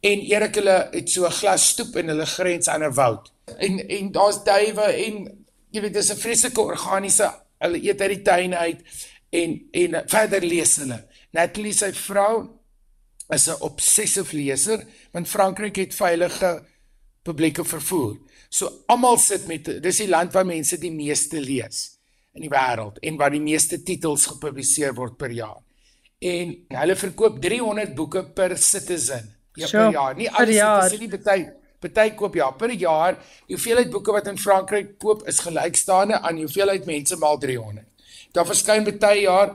[0.00, 3.88] En Erik hulle het so 'n glas stoep in hulle grens aan 'n woud en
[3.88, 5.18] en daar's duwe en
[5.70, 7.28] jy weet dis 'n vreeslike organiese
[7.62, 8.80] hulle eet uit die tuin uit
[9.30, 11.04] en en verder lees hulle.
[11.30, 12.48] Natalie sy vrou
[13.28, 16.64] is 'n obsessive leser want Frankryk het veilige
[17.22, 18.16] publieke vervoer.
[18.48, 21.98] So almal sit met dis die land waar mense die meeste lees
[22.34, 25.62] in die wêreld en waar die meeste titels gepubliseer word per jaar.
[26.18, 30.16] En hulle verkoop 300 boeke per citizen ja, per jaar.
[30.16, 33.18] Nie alles is nie baie Party koop ja per jaar.
[33.46, 37.84] Die hoeveelheid boeke wat in Frankryk koop is gelykstaande aan die hoeveelheid mense maal 300.
[38.32, 39.54] Daar verskyn baie jaar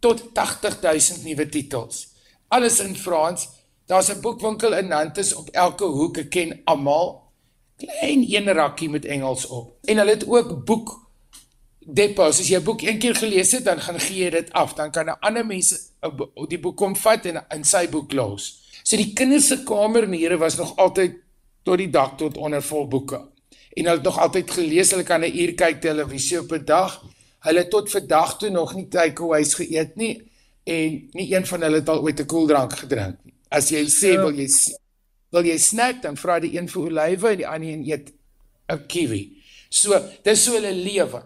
[0.00, 2.08] tot 80000 nuwe titels.
[2.48, 3.48] Alles in Frans.
[3.86, 6.16] Daar's 'n boekwinkel in Nantes op elke hoek.
[6.16, 7.20] Ek ken almal.
[7.76, 9.76] klein een rakkie met Engels op.
[9.84, 11.00] En hulle het ook boek
[11.78, 12.40] depots.
[12.40, 14.74] As jy 'n boek een keer gelees het, dan gaan gee jy dit af.
[14.74, 15.80] Dan kan 'n ander mense
[16.48, 18.60] die boek kom vat en in sy boek los.
[18.82, 21.14] So die kinders se kamermure was nog altyd
[21.62, 23.20] tot die dak tot onder vol boeke.
[23.72, 24.90] En hulle het nog altyd gelees.
[24.90, 27.02] Hulle kan 'n uur kyk televisie op 'n dag.
[27.38, 30.30] Hulle tot vandag toe nog nie takeaways geëet nie
[30.64, 33.34] en nie een van hulle het al ooit 'n koeldrank gedrink nie.
[33.48, 34.20] As jy sê ja.
[34.20, 34.48] wil jy
[35.30, 38.12] wil jy snack dan vra die een vir olywe en die ander een eet
[38.68, 39.42] 'n kiwi.
[39.68, 41.22] So, dis so hulle lewe.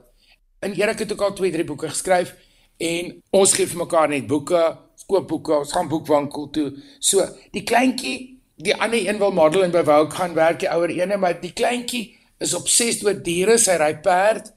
[0.58, 2.34] En Erik het ook al twee, drie boeke geskryf
[2.76, 6.72] en ons gee vir mekaar net boeke, koop boeke, ons gaan boekwinkel toe.
[6.98, 10.92] So, die kleintjie, die ander een wil model en by Wouk gaan werk, die ouer
[10.94, 12.04] ene, maar die kleintjie
[12.40, 14.52] is obsessed oor diere, sy ry perd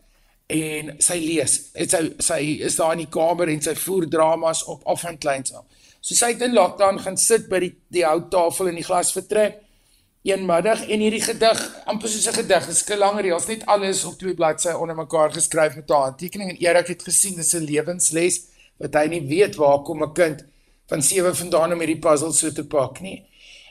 [0.49, 1.57] en sy lees.
[1.77, 5.19] En sy sy is daar in die kamer en sy voer dramas op af en
[5.21, 5.65] kleins af.
[5.99, 9.59] So sy het in lockdown gaan sit by die die houttafel in die glasvertrek
[10.27, 14.03] een middag en hierdie gedig amper soos 'n gedig is ske langer reels net alles
[14.05, 16.49] op twee bladsye onder mekaar geskryf met haar handtekening.
[16.49, 18.41] En Erik het gesien dis 'n lewensles
[18.77, 20.45] wat hy nie weet waar kom 'n kind
[20.87, 23.25] van 7 vandaan om hierdie puzzle so te pak nie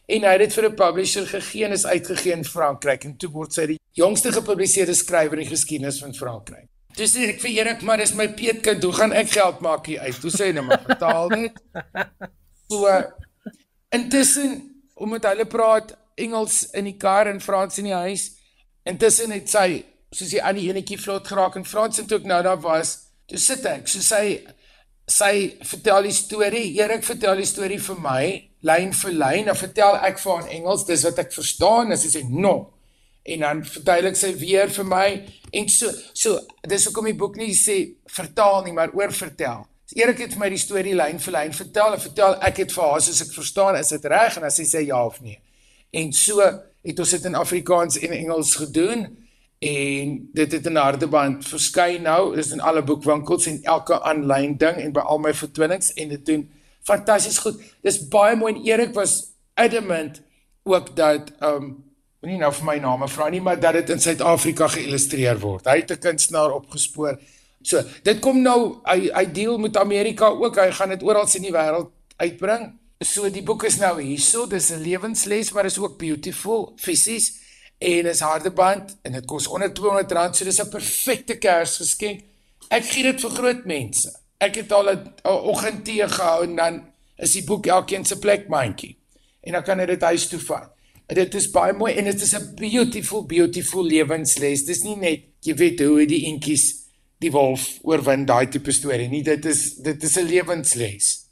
[0.08, 3.30] en hy het dit vir 'n publisher gegee en is uitgegee in Frankryk en toe
[3.30, 6.66] word sy die jongste gepubliseerde skrywer in die geskiedenis van Frankryk
[6.96, 10.20] Dis ek vir Erik maar dis my peetkind hoe gaan ek geld maak hier uit
[10.20, 11.60] toe sê hy net maar betaal net
[12.70, 12.88] so
[13.90, 18.32] intussen om met hulle praat Engels in die kar en Frans in die huis.
[18.88, 22.60] Intussen het sy soos die ander enetjie vlot geraak en Frans het ook nou daar
[22.64, 22.96] was.
[23.28, 24.40] Toe sit ek, so sy
[25.08, 26.66] sy vertel die storie.
[26.78, 28.24] Erik vertel die storie vir my,
[28.68, 29.48] lyn vir lyn.
[29.48, 31.92] Dan vertel ek vir haar in Engels, dis wat ek verstaan.
[31.92, 32.74] En sy sê, "No."
[33.24, 37.52] En dan verduidelik sy weer vir my en so so dis hoekom die boek nie
[37.52, 39.66] sê vertaal nie, maar oor vertel.
[39.96, 42.84] Erik het vir my die storie lyn vir lyn vertel en vertel ek het vir
[42.84, 45.38] haar soos ek verstaan, is dit reg en as sy sê ja of nee.
[45.92, 46.40] En so
[46.84, 49.06] het ons dit in Afrikaans en Engels gedoen
[49.58, 54.78] en dit het in Hardeband verskyn nou, is in alle boekwinkels en elke aanlyn ding
[54.84, 56.46] en by al my vertonings en dit doen
[56.86, 57.58] fantasties goed.
[57.82, 60.22] Dis baie mooi en Erik was adamant
[60.62, 61.76] ook dat um
[62.26, 65.68] nie nou vir my name vra nie, maar dat dit in Suid-Afrika geïllustreer word.
[65.70, 67.18] Hy het 'n kunstenaar opgespoor.
[67.62, 70.56] So, dit kom nou hy hy deel met Amerika ook.
[70.56, 72.78] Hy gaan dit oral in die wêreld uitbring.
[73.00, 77.47] So die boek is nou hierso, dis 'n lewensles, maar is ook beautiful, fisies
[77.78, 82.22] en is hardeband en dit kos onder R200, so dis 'n perfekte Kersgeskenk.
[82.68, 84.12] Ek gee dit vir groot mense.
[84.38, 86.84] Ek het al 'n oggend tee gehou en dan
[87.16, 88.96] is die boek elkeen se plek mandjie.
[89.40, 90.70] En dan kan jy dit huis toe vat.
[91.06, 94.64] Dit is baie mooi en dit is 'n beautiful beautiful lewensles.
[94.64, 96.74] Dis nie net jy weet hoe die intjies
[97.18, 99.22] die wolf oorwin daai tipe storie nie.
[99.22, 101.27] Dit is dit is 'n lewensles.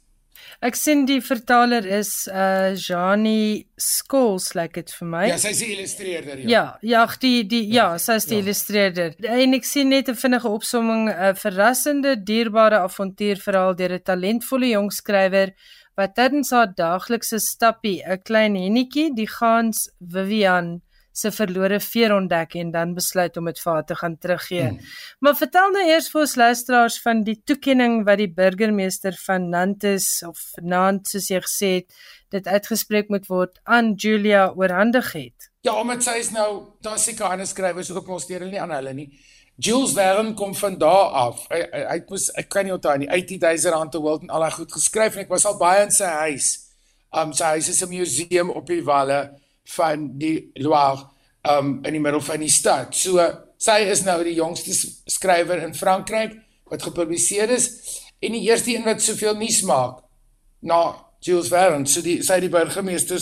[0.57, 5.25] Ek sien die vertaler is uh Jani Skols lyk like dit vir my.
[5.29, 6.47] Ja, sy is die illustreerder ja.
[6.49, 8.45] Ja, ja, die die ja, ja sy is die ja.
[8.45, 9.13] illustreerder.
[9.21, 14.89] En ek sien net 'n vinnige opsomming 'n verrassende, dierbare avontuurverhaal deur 'n talentvolle jong
[14.91, 15.53] skrywer
[15.97, 20.81] wat tydens haar daaglikse stappie 'n klein hennetjie, die gaans Vivian
[21.17, 24.67] se verlore veer ontdek en dan besluit om dit vir haar te gaan teruggee.
[24.67, 24.79] Hmm.
[25.19, 30.09] Maar vertel nou eers vir ons luisteraars van die toekenning wat die burgemeester van Nantes
[30.27, 31.97] of Nantes soos jy gesê het,
[32.35, 35.49] dit uitgespreek moet word aan Julia oorhandig het.
[35.65, 38.75] Ja, omdat sy is nou daar seker ander skrywers ook mos deur hulle nie aan
[38.75, 39.09] hulle nie.
[39.57, 41.41] Jules Verne kom van daar af.
[41.49, 43.09] Hy hy moes ek kan nie onthou nie.
[43.09, 45.93] 80000 rand te wild en al daai goed geskryf en ek was al baie in
[45.93, 46.51] sy huis.
[47.09, 49.33] Um sy huis is 'n museum op die walle
[49.75, 51.07] van die Loire
[51.47, 52.95] um in die middel van die stad.
[52.95, 53.23] So
[53.57, 54.75] sy is nou die jongste
[55.09, 56.35] skrywer in Frankryk
[56.69, 57.69] wat gepubliseer is
[58.19, 60.03] en die eerste een wat soveel nuus maak
[60.61, 60.81] na
[61.23, 61.87] Jules Verne.
[61.87, 63.21] So die sy die burgemeester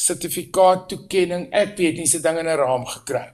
[0.00, 3.26] sertifikaat toekenning, ek weet nie, se ding in 'n raam gekry.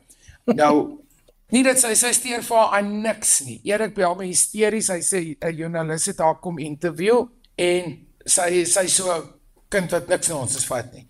[0.55, 0.75] Nou
[1.55, 3.61] nie dat sy sy steur vir haar aan niks nie.
[3.65, 4.91] Erik bel my hysteries.
[4.91, 7.27] Hy sê 'n joernalis het haar kom interview
[7.57, 9.23] en sy sy so
[9.69, 11.07] kind wat niks aan ons is vat nie.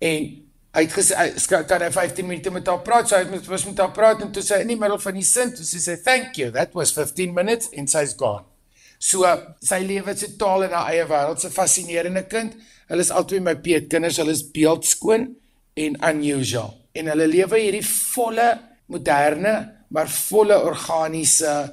[0.00, 3.92] En het gesê kan hy 15 minute met haar praat, so hy het met haar
[3.94, 6.50] praat en toe sê in die middel van die sin, toe sê sy thank you,
[6.54, 8.44] that was 15 minutes and she's gone.
[9.00, 9.26] So
[9.64, 12.54] sy lewe se taal in haar eie wêreld, 'n fascinerende kind.
[12.88, 15.34] Hulle is albei my peetkinders, hulle is beeldskoon
[15.74, 16.74] en unusual.
[16.94, 19.54] En hulle lewe hierdie volle moderne,
[19.88, 21.72] maar volle organiese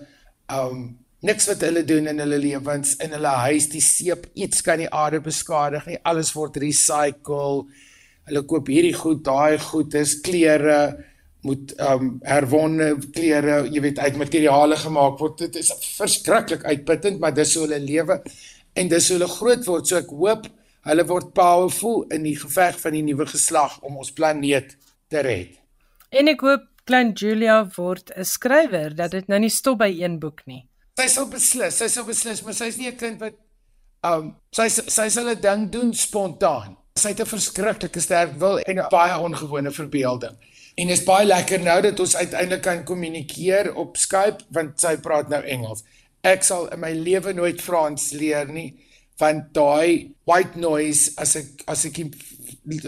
[0.50, 4.78] um niks wat hulle doen in hulle lewens in hulle huis, die seep iets kan
[4.80, 5.98] die aarde beskadig nie.
[6.04, 7.66] Alles word recycle
[8.28, 10.80] hulle koop hierdie goed, daai goed, dis klere
[11.48, 15.46] moet ehm um, herwonne klere, jy weet uit materiale gemaak word.
[15.46, 18.22] Dit is verskriklik uitputtend, maar dis hoe hulle lewe
[18.78, 19.88] en dis hoe hulle groot word.
[19.88, 20.50] So ek hoop
[20.88, 24.76] hulle word powerful in die geveg van die nuwe geslag om ons planeet
[25.12, 25.56] te red.
[26.12, 30.20] En ek hoop klein Julia word 'n skrywer dat dit nou nie stop by een
[30.20, 30.66] boek nie.
[30.98, 33.36] Sy sal beslis, sy sal beslis, maar sy's nie 'n kind wat
[34.04, 36.78] um sy sy sal 'n ding doen spontaan.
[36.98, 40.36] Sy het 'n verskriklike sterk wil en 'n baie ongewone verbeelding.
[40.76, 44.98] En dit is baie lekker nou dat ons uiteindelik kan kommunikeer op Skype want sy
[44.98, 45.84] praat nou Engels.
[46.22, 48.76] Ek sal in my lewe nooit Frans leer nie
[49.18, 51.98] want daai white noise as ek as ek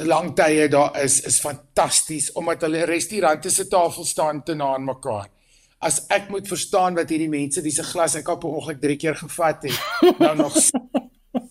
[0.06, 4.86] lang tye daar is is fantasties omdat hulle restaurante se tafel staan te na aan
[4.86, 5.30] mekaar.
[5.82, 8.98] As ek moet verstaan wat hierdie mense dis 'n glas ek op 'n ongeluk 3
[8.98, 9.80] keer gevat het,
[10.20, 10.54] nou nog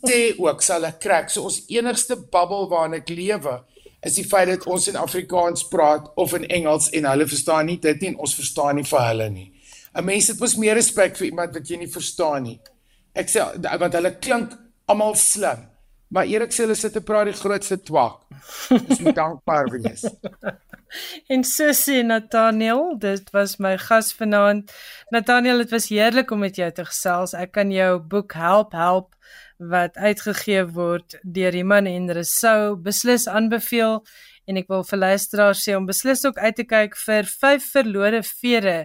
[0.07, 1.30] sê ook sal ek krak.
[1.30, 3.61] So ons enigste bubble waarin ek lewe
[4.07, 7.78] is die feit dat ons in Afrikaans praat of in Engels en hulle verstaan nie
[7.82, 9.49] dit nie en ons verstaan nie vir hulle nie.
[9.94, 12.61] 'n Mens het mos meer respek vir iemand wat jy nie verstaan nie.
[13.14, 13.42] Ek sê
[13.80, 14.55] want hulle klink
[14.86, 15.66] almal slim.
[16.09, 18.22] Maar Erik sê hulle sit te praat die grootste twak.
[18.88, 20.07] Dis moet dankbaar wees.
[21.32, 24.72] en sussie Nathaniel, dit was my gas vanaand.
[25.12, 27.36] Nathaniel, dit was heerlik om met jou te gesels.
[27.36, 29.12] Ek kan jou boek help help
[29.59, 34.00] wat uitgegee word deur Iman en Resou beslis aanbeveel
[34.48, 38.22] en ek wil vir luisteraars sê om beslis ook uit te kyk vir vyf verlore
[38.22, 38.78] vere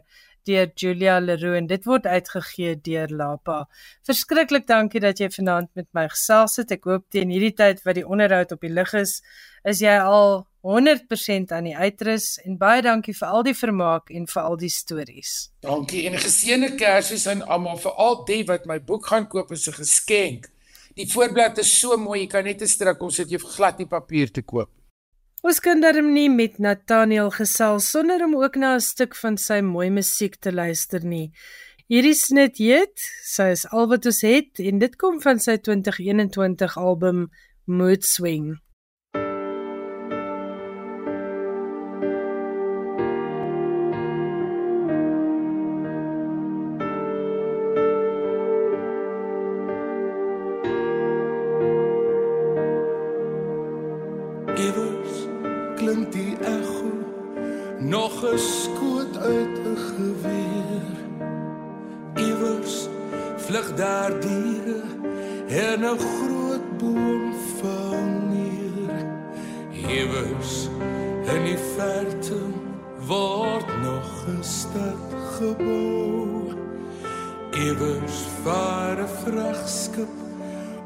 [0.43, 3.63] deur Julia Leroux en dit word uitgegee deur Lapa.
[4.03, 6.73] Verskriklik dankie dat jy vanaand met my gesels het.
[6.75, 9.21] Ek hoop teen hierdie tyd wat die onderhoud op die lig is,
[9.63, 14.27] is jy al 100% aan die uitrus en baie dankie vir al die vermaak en
[14.31, 15.33] vir al die stories.
[15.63, 19.67] Dankie en geseënde Kersfees aan almal vir al die wat my boek gaan koop as
[19.67, 20.52] 'n geskenk.
[20.93, 23.89] Die voorblad is so mooi, jy kan net 'n stryk om sit jy glad nie
[23.89, 24.69] papier te koop.
[25.43, 29.61] Ons kan darm nie met Nathaniel gesels sonder om ook na 'n stuk van sy
[29.61, 31.31] mooi musiek te luister nie.
[31.89, 36.77] Hierdie snit heet Sy is al wat ons het en dit kom van sy 2021
[36.77, 37.29] album
[37.65, 38.59] Mood Swing.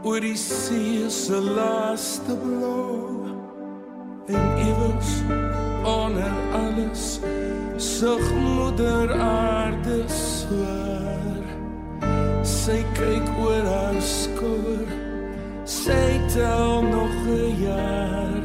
[0.08, 3.28] Oor die see se laaste blou.
[4.28, 5.12] En iewers
[5.84, 7.20] onder alles
[7.76, 11.44] sug moeder aarde swaar.
[12.44, 14.96] Sy kyk oor haar skouer
[15.68, 18.44] sy tel nog 'n jaar.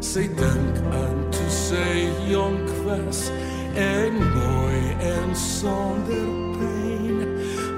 [0.00, 1.94] Sy dink aan toe sy
[2.34, 3.30] jonk was
[3.74, 4.82] en mooi
[5.14, 7.18] en sonder pyn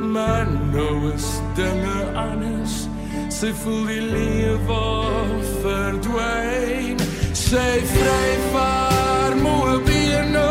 [0.00, 2.86] maar nou is dinge anders.
[3.28, 4.82] Sy voel die lewe
[5.62, 7.00] verdwyn.
[7.36, 10.48] Sy vry vaar moe bene.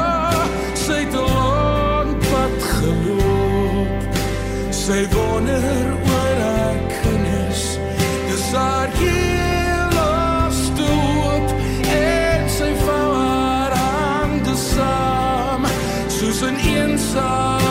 [0.85, 4.21] Sy te lang pad geloop.
[4.69, 7.65] Sy wonder oor haar kinders.
[8.29, 11.53] Dis haar heel laaste hoop
[11.97, 15.69] en sy val haar hande saam.
[16.07, 17.64] Soos 'n eensaam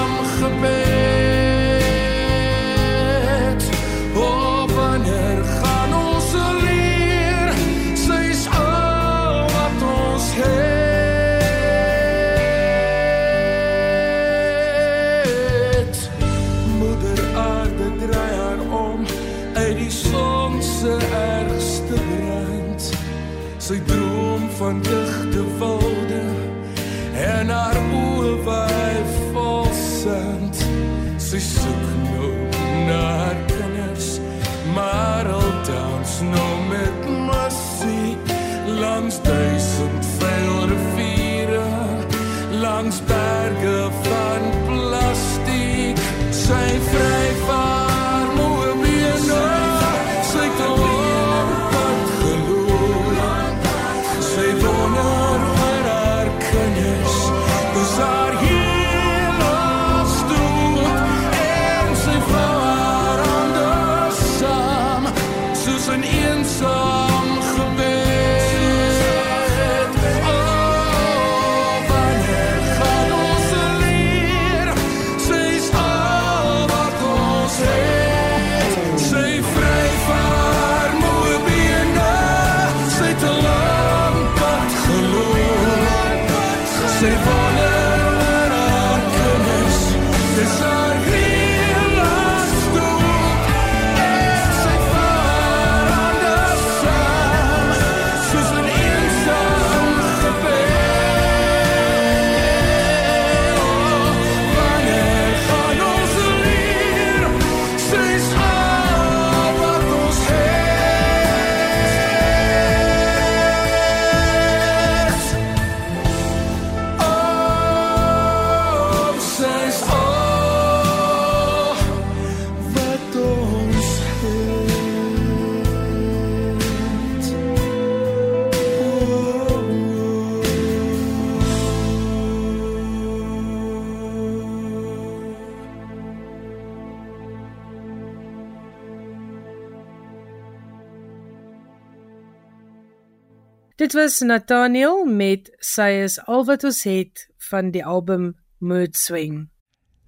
[143.95, 148.24] Dit was Nathaniel met Sy is al wat ons het van die album
[148.59, 149.36] Mood Swing.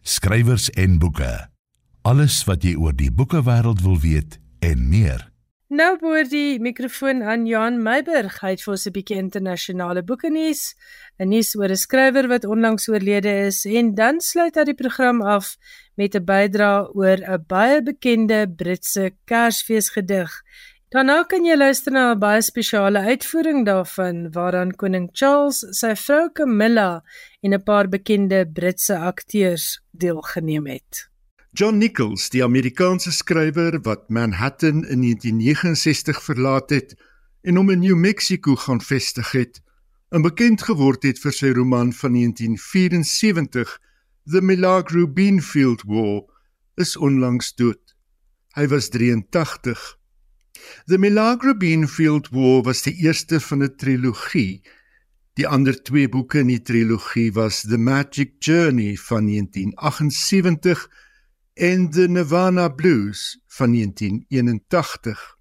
[0.03, 1.31] Skrywers en boeke.
[2.03, 5.23] Alles wat jy oor die boekewêreld wil weet en meer.
[5.71, 8.41] Nou behoort die mikrofoon aan Johan Meiburg.
[8.43, 10.75] Hy het vir ons 'n bietjie internasionale boeke nuus,
[11.23, 15.23] 'n nuus oor 'n skrywer wat onlangs oorlede is en dan sluit hy die program
[15.23, 15.57] af
[15.95, 20.43] met 'n bydrae oor 'n baie bekende Britse Kersfeesgedig.
[20.95, 26.31] Daarna kan jy luister na 'n baie spesiale uitvoering daarvan waaraan koning Charles, sy vrou
[26.33, 27.03] Camilla
[27.43, 31.11] en 'n paar bekende Britse akteurs deelgeneem het.
[31.53, 36.95] John Nichols, die Amerikaanse skrywer wat Manhattan in 1969 verlaat het
[37.43, 39.61] en hom in New Mexico gaan vestig het,
[40.11, 43.81] en bekend geword het vir sy roman van 1974,
[44.31, 46.23] The Milagro Beanfield War,
[46.77, 47.97] is onlangs dood.
[48.55, 49.97] Hy was 83.
[50.87, 54.63] The Milagro Beanfield War was die eerste van 'n trilogie.
[55.35, 60.89] Die ander twee boeke in die trilogie was The Magic Journey van 1978
[61.55, 65.37] en The Nirvana Blues van 1981.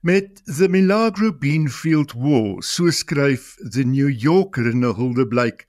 [0.00, 5.66] Met The Milagro Beanfield War, so skryf The New Yorker in 'n huldeblyk,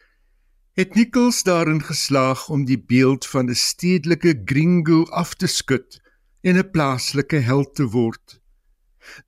[0.74, 6.02] het Nichols daarin geslaag om die beeld van 'n stedelike gringo af te skud
[6.48, 8.40] en 'n plaaslike held te word.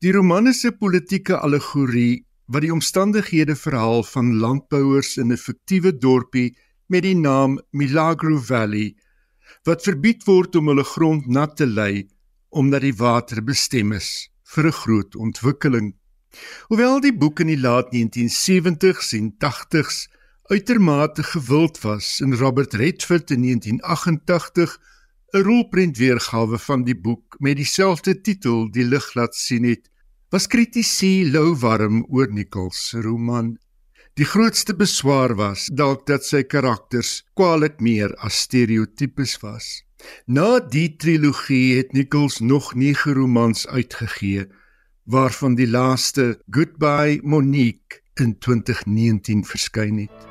[0.04, 5.92] Die roman is 'n politieke allegorie wat die omstandighede verhaal van landbouers in 'n fiktiewe
[5.98, 6.56] dorpie
[6.88, 8.96] met die naam Milagro Valley
[9.68, 12.08] wat verbied word om hulle grond nat te lê
[12.50, 15.94] omdat die water bestem is vir 'n groot ontwikkeling.
[16.70, 20.08] Hoewel die boek in die laat 1970s en 80s
[20.50, 24.80] uitermate gewild was en Robert Redford in 1988
[25.34, 29.90] 'n rolprent weergawe van die boek met dieselfde titel die lig laat sien het,
[30.30, 33.58] was kritici lou warm oor Nichols se roman.
[34.18, 39.84] Die grootste beswaar was dalk dat sy karakters kwaliek meer as stereotypes was.
[40.26, 44.48] Na die trilogie het Nichols nog 9 romans uitgegee,
[45.06, 50.29] waarvan die laaste Goodbye Monique in 2019 verskyn het.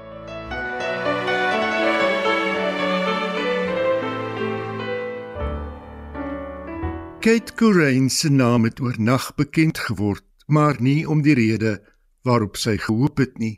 [7.20, 11.80] Kate Corain se naam het oornag bekend geword, maar nie om die rede
[12.22, 13.56] waarop sy gehoop het nie.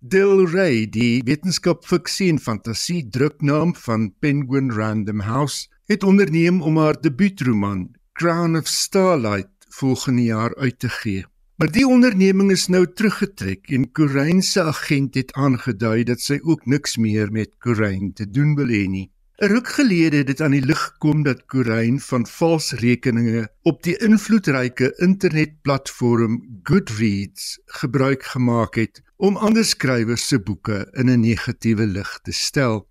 [0.00, 6.96] Del Rey, die wetenskapfiksie en fantasie druknaam van Penguin Random House, het onderneem om haar
[7.00, 11.26] debuutroman, Crown of Starlight, volgende jaar uit te gee.
[11.60, 16.64] Maar die onderneming is nou teruggetrek en Corain se agent het aangedui dat sy ook
[16.66, 19.10] niks meer met Corain te doen wil hê nie.
[19.36, 23.96] Ruk gelede het dit aan die lig gekom dat Corain van vals rekeninge op die
[23.98, 32.18] invloedryke internetplatform Goodreads gebruik gemaak het om ander skrywers se boeke in 'n negatiewe lig
[32.22, 32.86] te stel.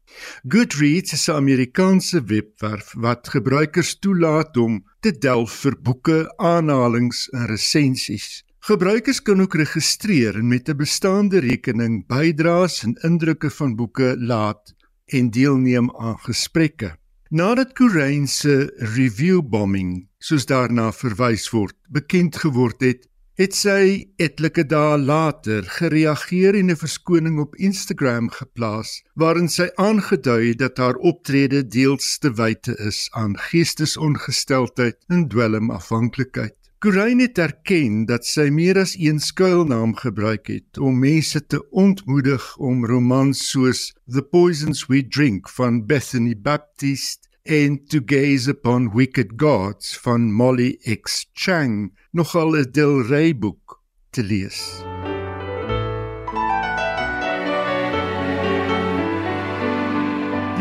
[0.47, 7.45] Goodreads is 'n Amerikaanse webwerf wat gebruikers toelaat om te delf vir boeke, aanhalinge en
[7.45, 8.43] resensies.
[8.59, 14.73] Gebruikers kan ook registreer en met 'n bestaande rekening bydraes en indrukke van boeke laat
[15.05, 16.95] en deelneem aan gesprekke.
[17.29, 23.07] Nadat Corain se review bombing, soos daarna verwys word, bekend geword het,
[23.41, 30.53] het sy etlike dae later gereageer en 'n verskoning op Instagram geplaas waarin sy aangedui
[30.53, 36.62] dat haar optrede deels te wyte is aan geestesongesteldheid en dwelmafhanklikheid.
[36.84, 42.43] Corain het erken dat sy meer as een skuilnaam gebruik het om mense te ontmoedig
[42.59, 49.31] om romans soos The Poisons We Drink van Bethany Baptiste en To Gaze Upon Wicked
[49.39, 53.79] Gods van Molly X Chang nogal 'n Del Rey boek
[54.11, 54.84] te lees.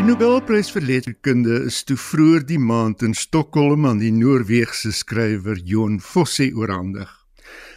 [0.03, 5.61] Die Nobelprys vir letterkunde is toe vroeër die maand in Stockholm aan die Noorse skrywer
[5.63, 7.07] Jon Fosse oorhandig.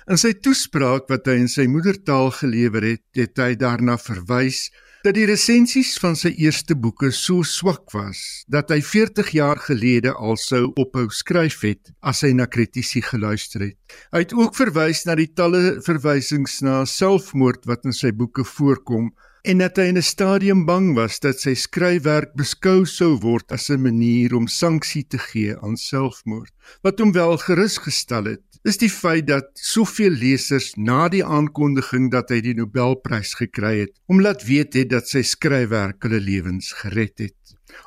[0.09, 4.71] In sy toespraak wat hy in sy moedertaal gelewer het, het hy daarna verwys
[5.05, 10.15] dat die resensies van sy eerste boeke so swak was dat hy 40 jaar gelede
[10.17, 13.77] al sou ophou skryf het as hy na kritici geluister het.
[14.09, 19.13] Hy het ook verwys na die talle verwysings na selfmoord wat in sy boeke voorkom
[19.45, 23.69] en dat hy in 'n stadium bang was dat sy skryfwerk beskou sou word as
[23.69, 26.51] 'n manier om sanksie te gee aan selfmoord.
[26.81, 32.09] Wat hom wel gerus gestel het, is die feit dat soveel lesers na die aankondiging
[32.11, 36.73] dat hy die Nobelprys gekry het, hom laat weet het dat sy skryfwerk hulle lewens
[36.81, 37.37] gered het.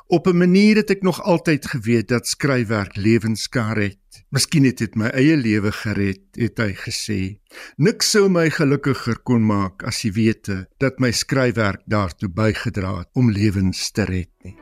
[0.07, 3.98] Op 'n manier het ek nog altyd geweet dat skryfwerk lewens kan red.
[4.29, 7.19] Miskien het dit my eie lewe gered, het hy gesê.
[7.81, 13.09] Niks sou my gelukkiger kon maak as die wete dat my skryfwerk daartoe bygedra het
[13.17, 14.57] om lewens te red nie.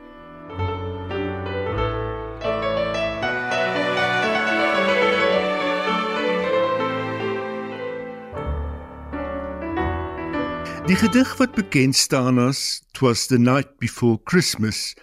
[10.88, 14.94] Die gedig wat bekend staan as Twas the Night Before Christmas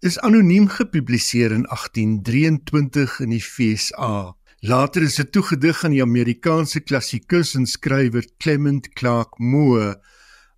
[0.00, 4.34] is anoniem gepubliseer in 1823 in die FSA.
[4.64, 9.98] Later is dit toegedig aan die Amerikaanse klassikus en skrywer Clement Clark Moore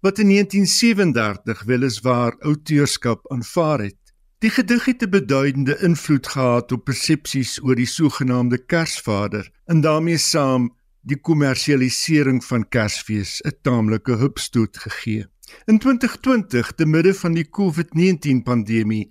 [0.03, 3.99] wat in 1937 weliswaar outeurskap aanvaar het.
[4.38, 10.18] Die gedig het 'n beduidende invloed gehad op persepsies oor die sogenaamde Kersvader en daarmee
[10.18, 10.70] saam
[11.01, 15.26] die kommersialisering van Kersfees 'n taamlike hupstoot gegee.
[15.66, 19.11] In 2020, te midde van die COVID-19 pandemie,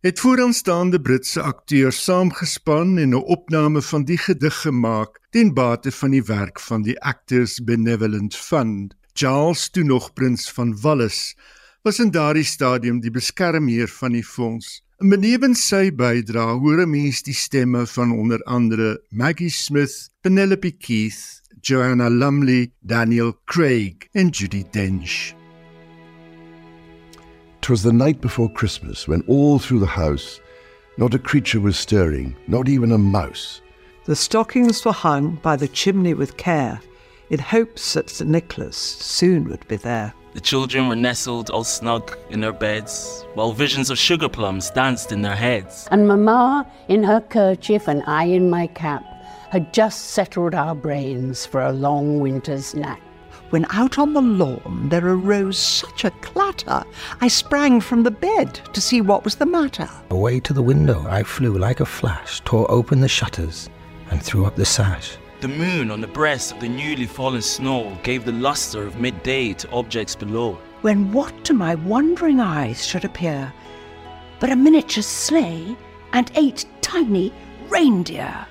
[0.00, 6.10] het vooraanstaande Britse akteurs saamgespan en 'n opname van die gedig gemaak ten bate van
[6.10, 8.94] die werk van die Actors Benevolent Fund.
[9.12, 11.36] Charles, toe nog prins van Wallis,
[11.82, 14.82] was in daardie stadium die beskermheer van die fonds.
[14.98, 21.40] Benewens sy bydra hoor 'n mens die stemme van onder andere Maggie Smith, Penelope Keith,
[21.60, 25.39] Joanna Lumley, Daniel Craig en Judy Dench.
[27.60, 30.40] 'Twas the night before Christmas when all through the house
[30.96, 33.62] not a creature was stirring, not even a mouse.
[34.04, 36.80] The stockings were hung by the chimney with care,
[37.30, 38.30] in hopes that St.
[38.30, 40.12] Nicholas soon would be there.
[40.34, 45.10] The children were nestled all snug in their beds, while visions of sugar plums danced
[45.10, 45.88] in their heads.
[45.90, 49.02] And Mamma, in her kerchief and I in my cap,
[49.50, 53.00] had just settled our brains for a long winter's nap.
[53.50, 56.84] When out on the lawn there arose such a clatter,
[57.20, 59.88] I sprang from the bed to see what was the matter.
[60.10, 63.68] Away to the window I flew like a flash, tore open the shutters,
[64.10, 65.18] and threw up the sash.
[65.40, 69.52] The moon on the breast of the newly fallen snow gave the luster of midday
[69.54, 70.58] to objects below.
[70.82, 73.52] When what to my wondering eyes should appear
[74.40, 75.76] but a miniature sleigh
[76.12, 77.32] and eight tiny
[77.68, 78.46] reindeer.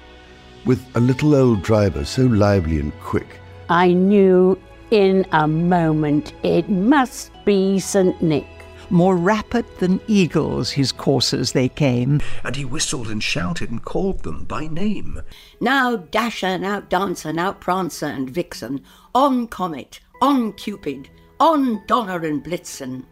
[0.65, 3.39] With a little old driver so lively and quick,
[3.69, 4.57] I knew
[4.91, 8.21] in a moment it must be St.
[8.21, 8.45] Nick.
[8.91, 12.21] More rapid than eagles his coursers they came.
[12.43, 15.21] and he whistled and shouted and called them by name.
[15.61, 18.83] Now Dasher, now Dancer, now Prancer and Vixen,
[19.13, 21.07] on Comet, on Cupid,
[21.39, 23.05] on Donner and Blitzen.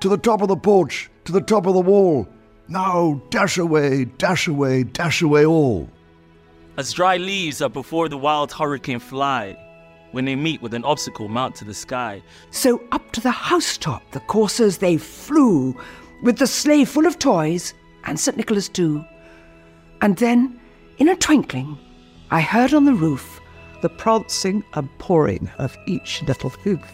[0.00, 2.26] to the top of the porch, to the top of the wall.
[2.68, 5.88] Now dash away, dash away, dash away all.
[6.76, 9.56] As dry leaves are before the wild hurricane fly,
[10.12, 12.22] when they meet with an obstacle mount to the sky.
[12.50, 15.76] So up to the housetop the coursers they flew,
[16.22, 18.36] with the sleigh full of toys, and St.
[18.36, 19.04] Nicholas too.
[20.00, 20.60] And then,
[20.98, 21.78] in a twinkling,
[22.30, 23.40] I heard on the roof
[23.82, 26.92] the prancing and pawing of each little hoof.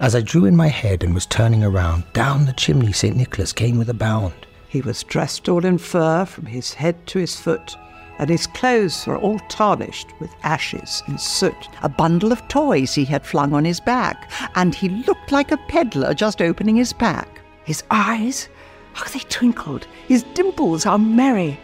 [0.00, 3.16] As I drew in my head and was turning around, down the chimney St.
[3.16, 4.46] Nicholas came with a bound.
[4.68, 7.76] He was dressed all in fur from his head to his foot,
[8.18, 11.68] and his clothes were all tarnished with ashes and soot.
[11.82, 15.56] A bundle of toys he had flung on his back, and he looked like a
[15.68, 17.40] peddler just opening his pack.
[17.64, 18.48] His eyes,
[18.94, 21.58] how they twinkled, his dimples how merry.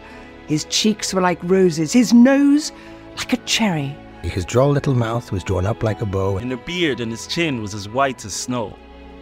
[0.47, 2.71] His cheeks were like roses, his nose
[3.17, 3.95] like a cherry.
[4.23, 7.27] His droll little mouth was drawn up like a bow, And the beard and his
[7.27, 8.75] chin was as white as snow.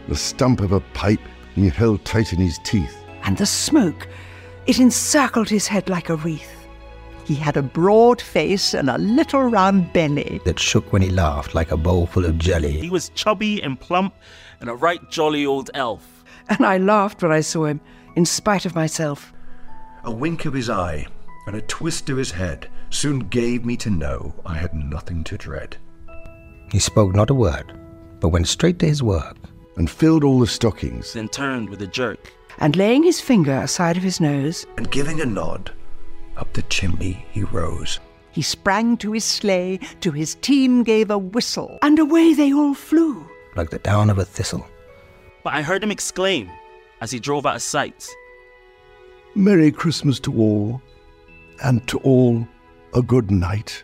[0.08, 1.20] The stump of a pipe
[1.56, 2.98] he held tight in his teeth.
[3.24, 4.08] and the smoke,
[4.66, 6.63] it encircled his head like a wreath.
[7.26, 10.42] He had a broad face and a little round belly.
[10.46, 12.74] that shook when he laughed like a bowl full of jelly.
[12.80, 14.14] He was chubby and plump
[14.60, 16.24] and a right jolly old elf.
[16.50, 17.80] And I laughed when I saw him,
[18.16, 19.32] in spite of myself.
[20.04, 21.08] A wink of his eye
[21.48, 25.38] and a twist of his head soon gave me to know I had nothing to
[25.38, 25.78] dread.
[26.72, 27.72] He spoke not a word,
[28.20, 29.38] but went straight to his work.
[29.76, 31.14] and filled all the stockings.
[31.14, 32.32] Then turned with a jerk.
[32.60, 35.72] and laying his finger aside of his nose, and giving a nod,
[36.38, 38.00] up the chimney he rose.
[38.32, 42.74] he sprang to his sleigh, to his team gave a whistle, and away they all
[42.74, 43.26] flew.
[43.56, 44.66] like the down of a thistle.
[45.44, 46.50] But I heard him exclaim
[47.02, 48.08] as he drove out of sight.
[49.36, 50.82] Merry Christmas to all,
[51.64, 52.48] and to all
[52.96, 53.84] a good night.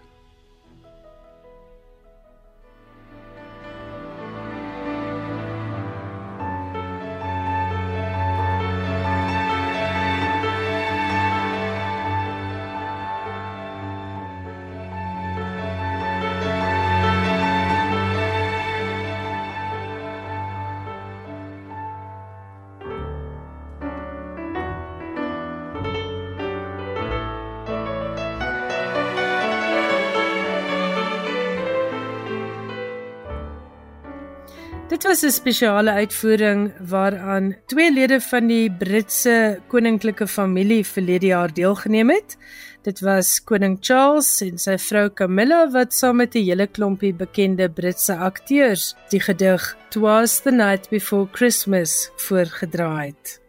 [35.19, 42.09] Was 'n spesiale uitvoering waaraan twee lede van die Britse koninklike familie verlede jaar deelgeneem
[42.09, 42.37] het.
[42.81, 47.69] Dit was koning Charles en sy vrou Camilla wat saam met 'n hele klompie bekende
[47.69, 53.48] Britse akteurs die gedig Twas the Night Before Christmas voorgedra het.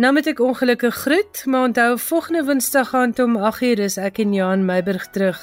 [0.00, 4.32] Nou moet ek ongelukkig groet, maar onthou volgende Woensdag aand om 8uur is ek en
[4.32, 5.42] Jan Meiburg terug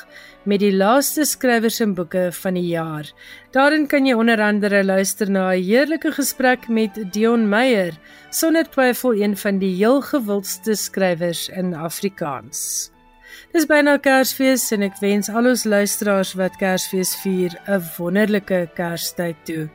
[0.50, 3.06] met die laaste skrywers en boeke van die jaar.
[3.54, 7.94] Daarin kan jy onder andere luister na 'n heerlike gesprek met Dion Meyer,
[8.30, 12.90] sonder twyfel een van die heel gewildste skrywers in Afrikaans.
[13.56, 19.38] Dis byna Kersfees en ek wens al ons luisteraars wat Kersfees vier 'n wonderlike Kerstyd
[19.46, 19.70] toe.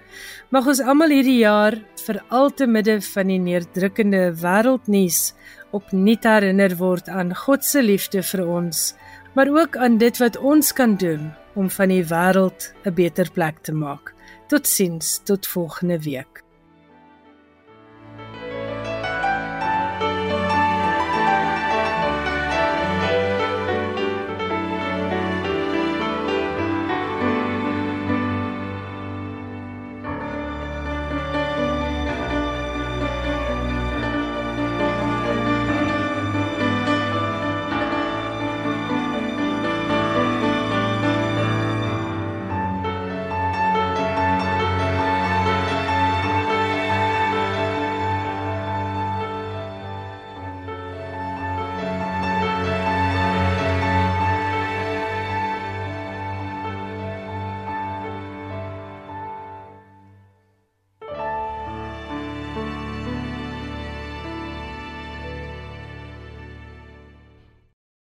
[0.51, 5.33] Mag ons almal hierdie jaar veral te midde van die neerdrukkende wêreldnuus
[5.73, 8.95] opnuut herinner word aan God se liefde vir ons,
[9.35, 13.62] maar ook aan dit wat ons kan doen om van die wêreld 'n beter plek
[13.62, 14.12] te maak.
[14.49, 16.41] Totsiens, tot volgende week.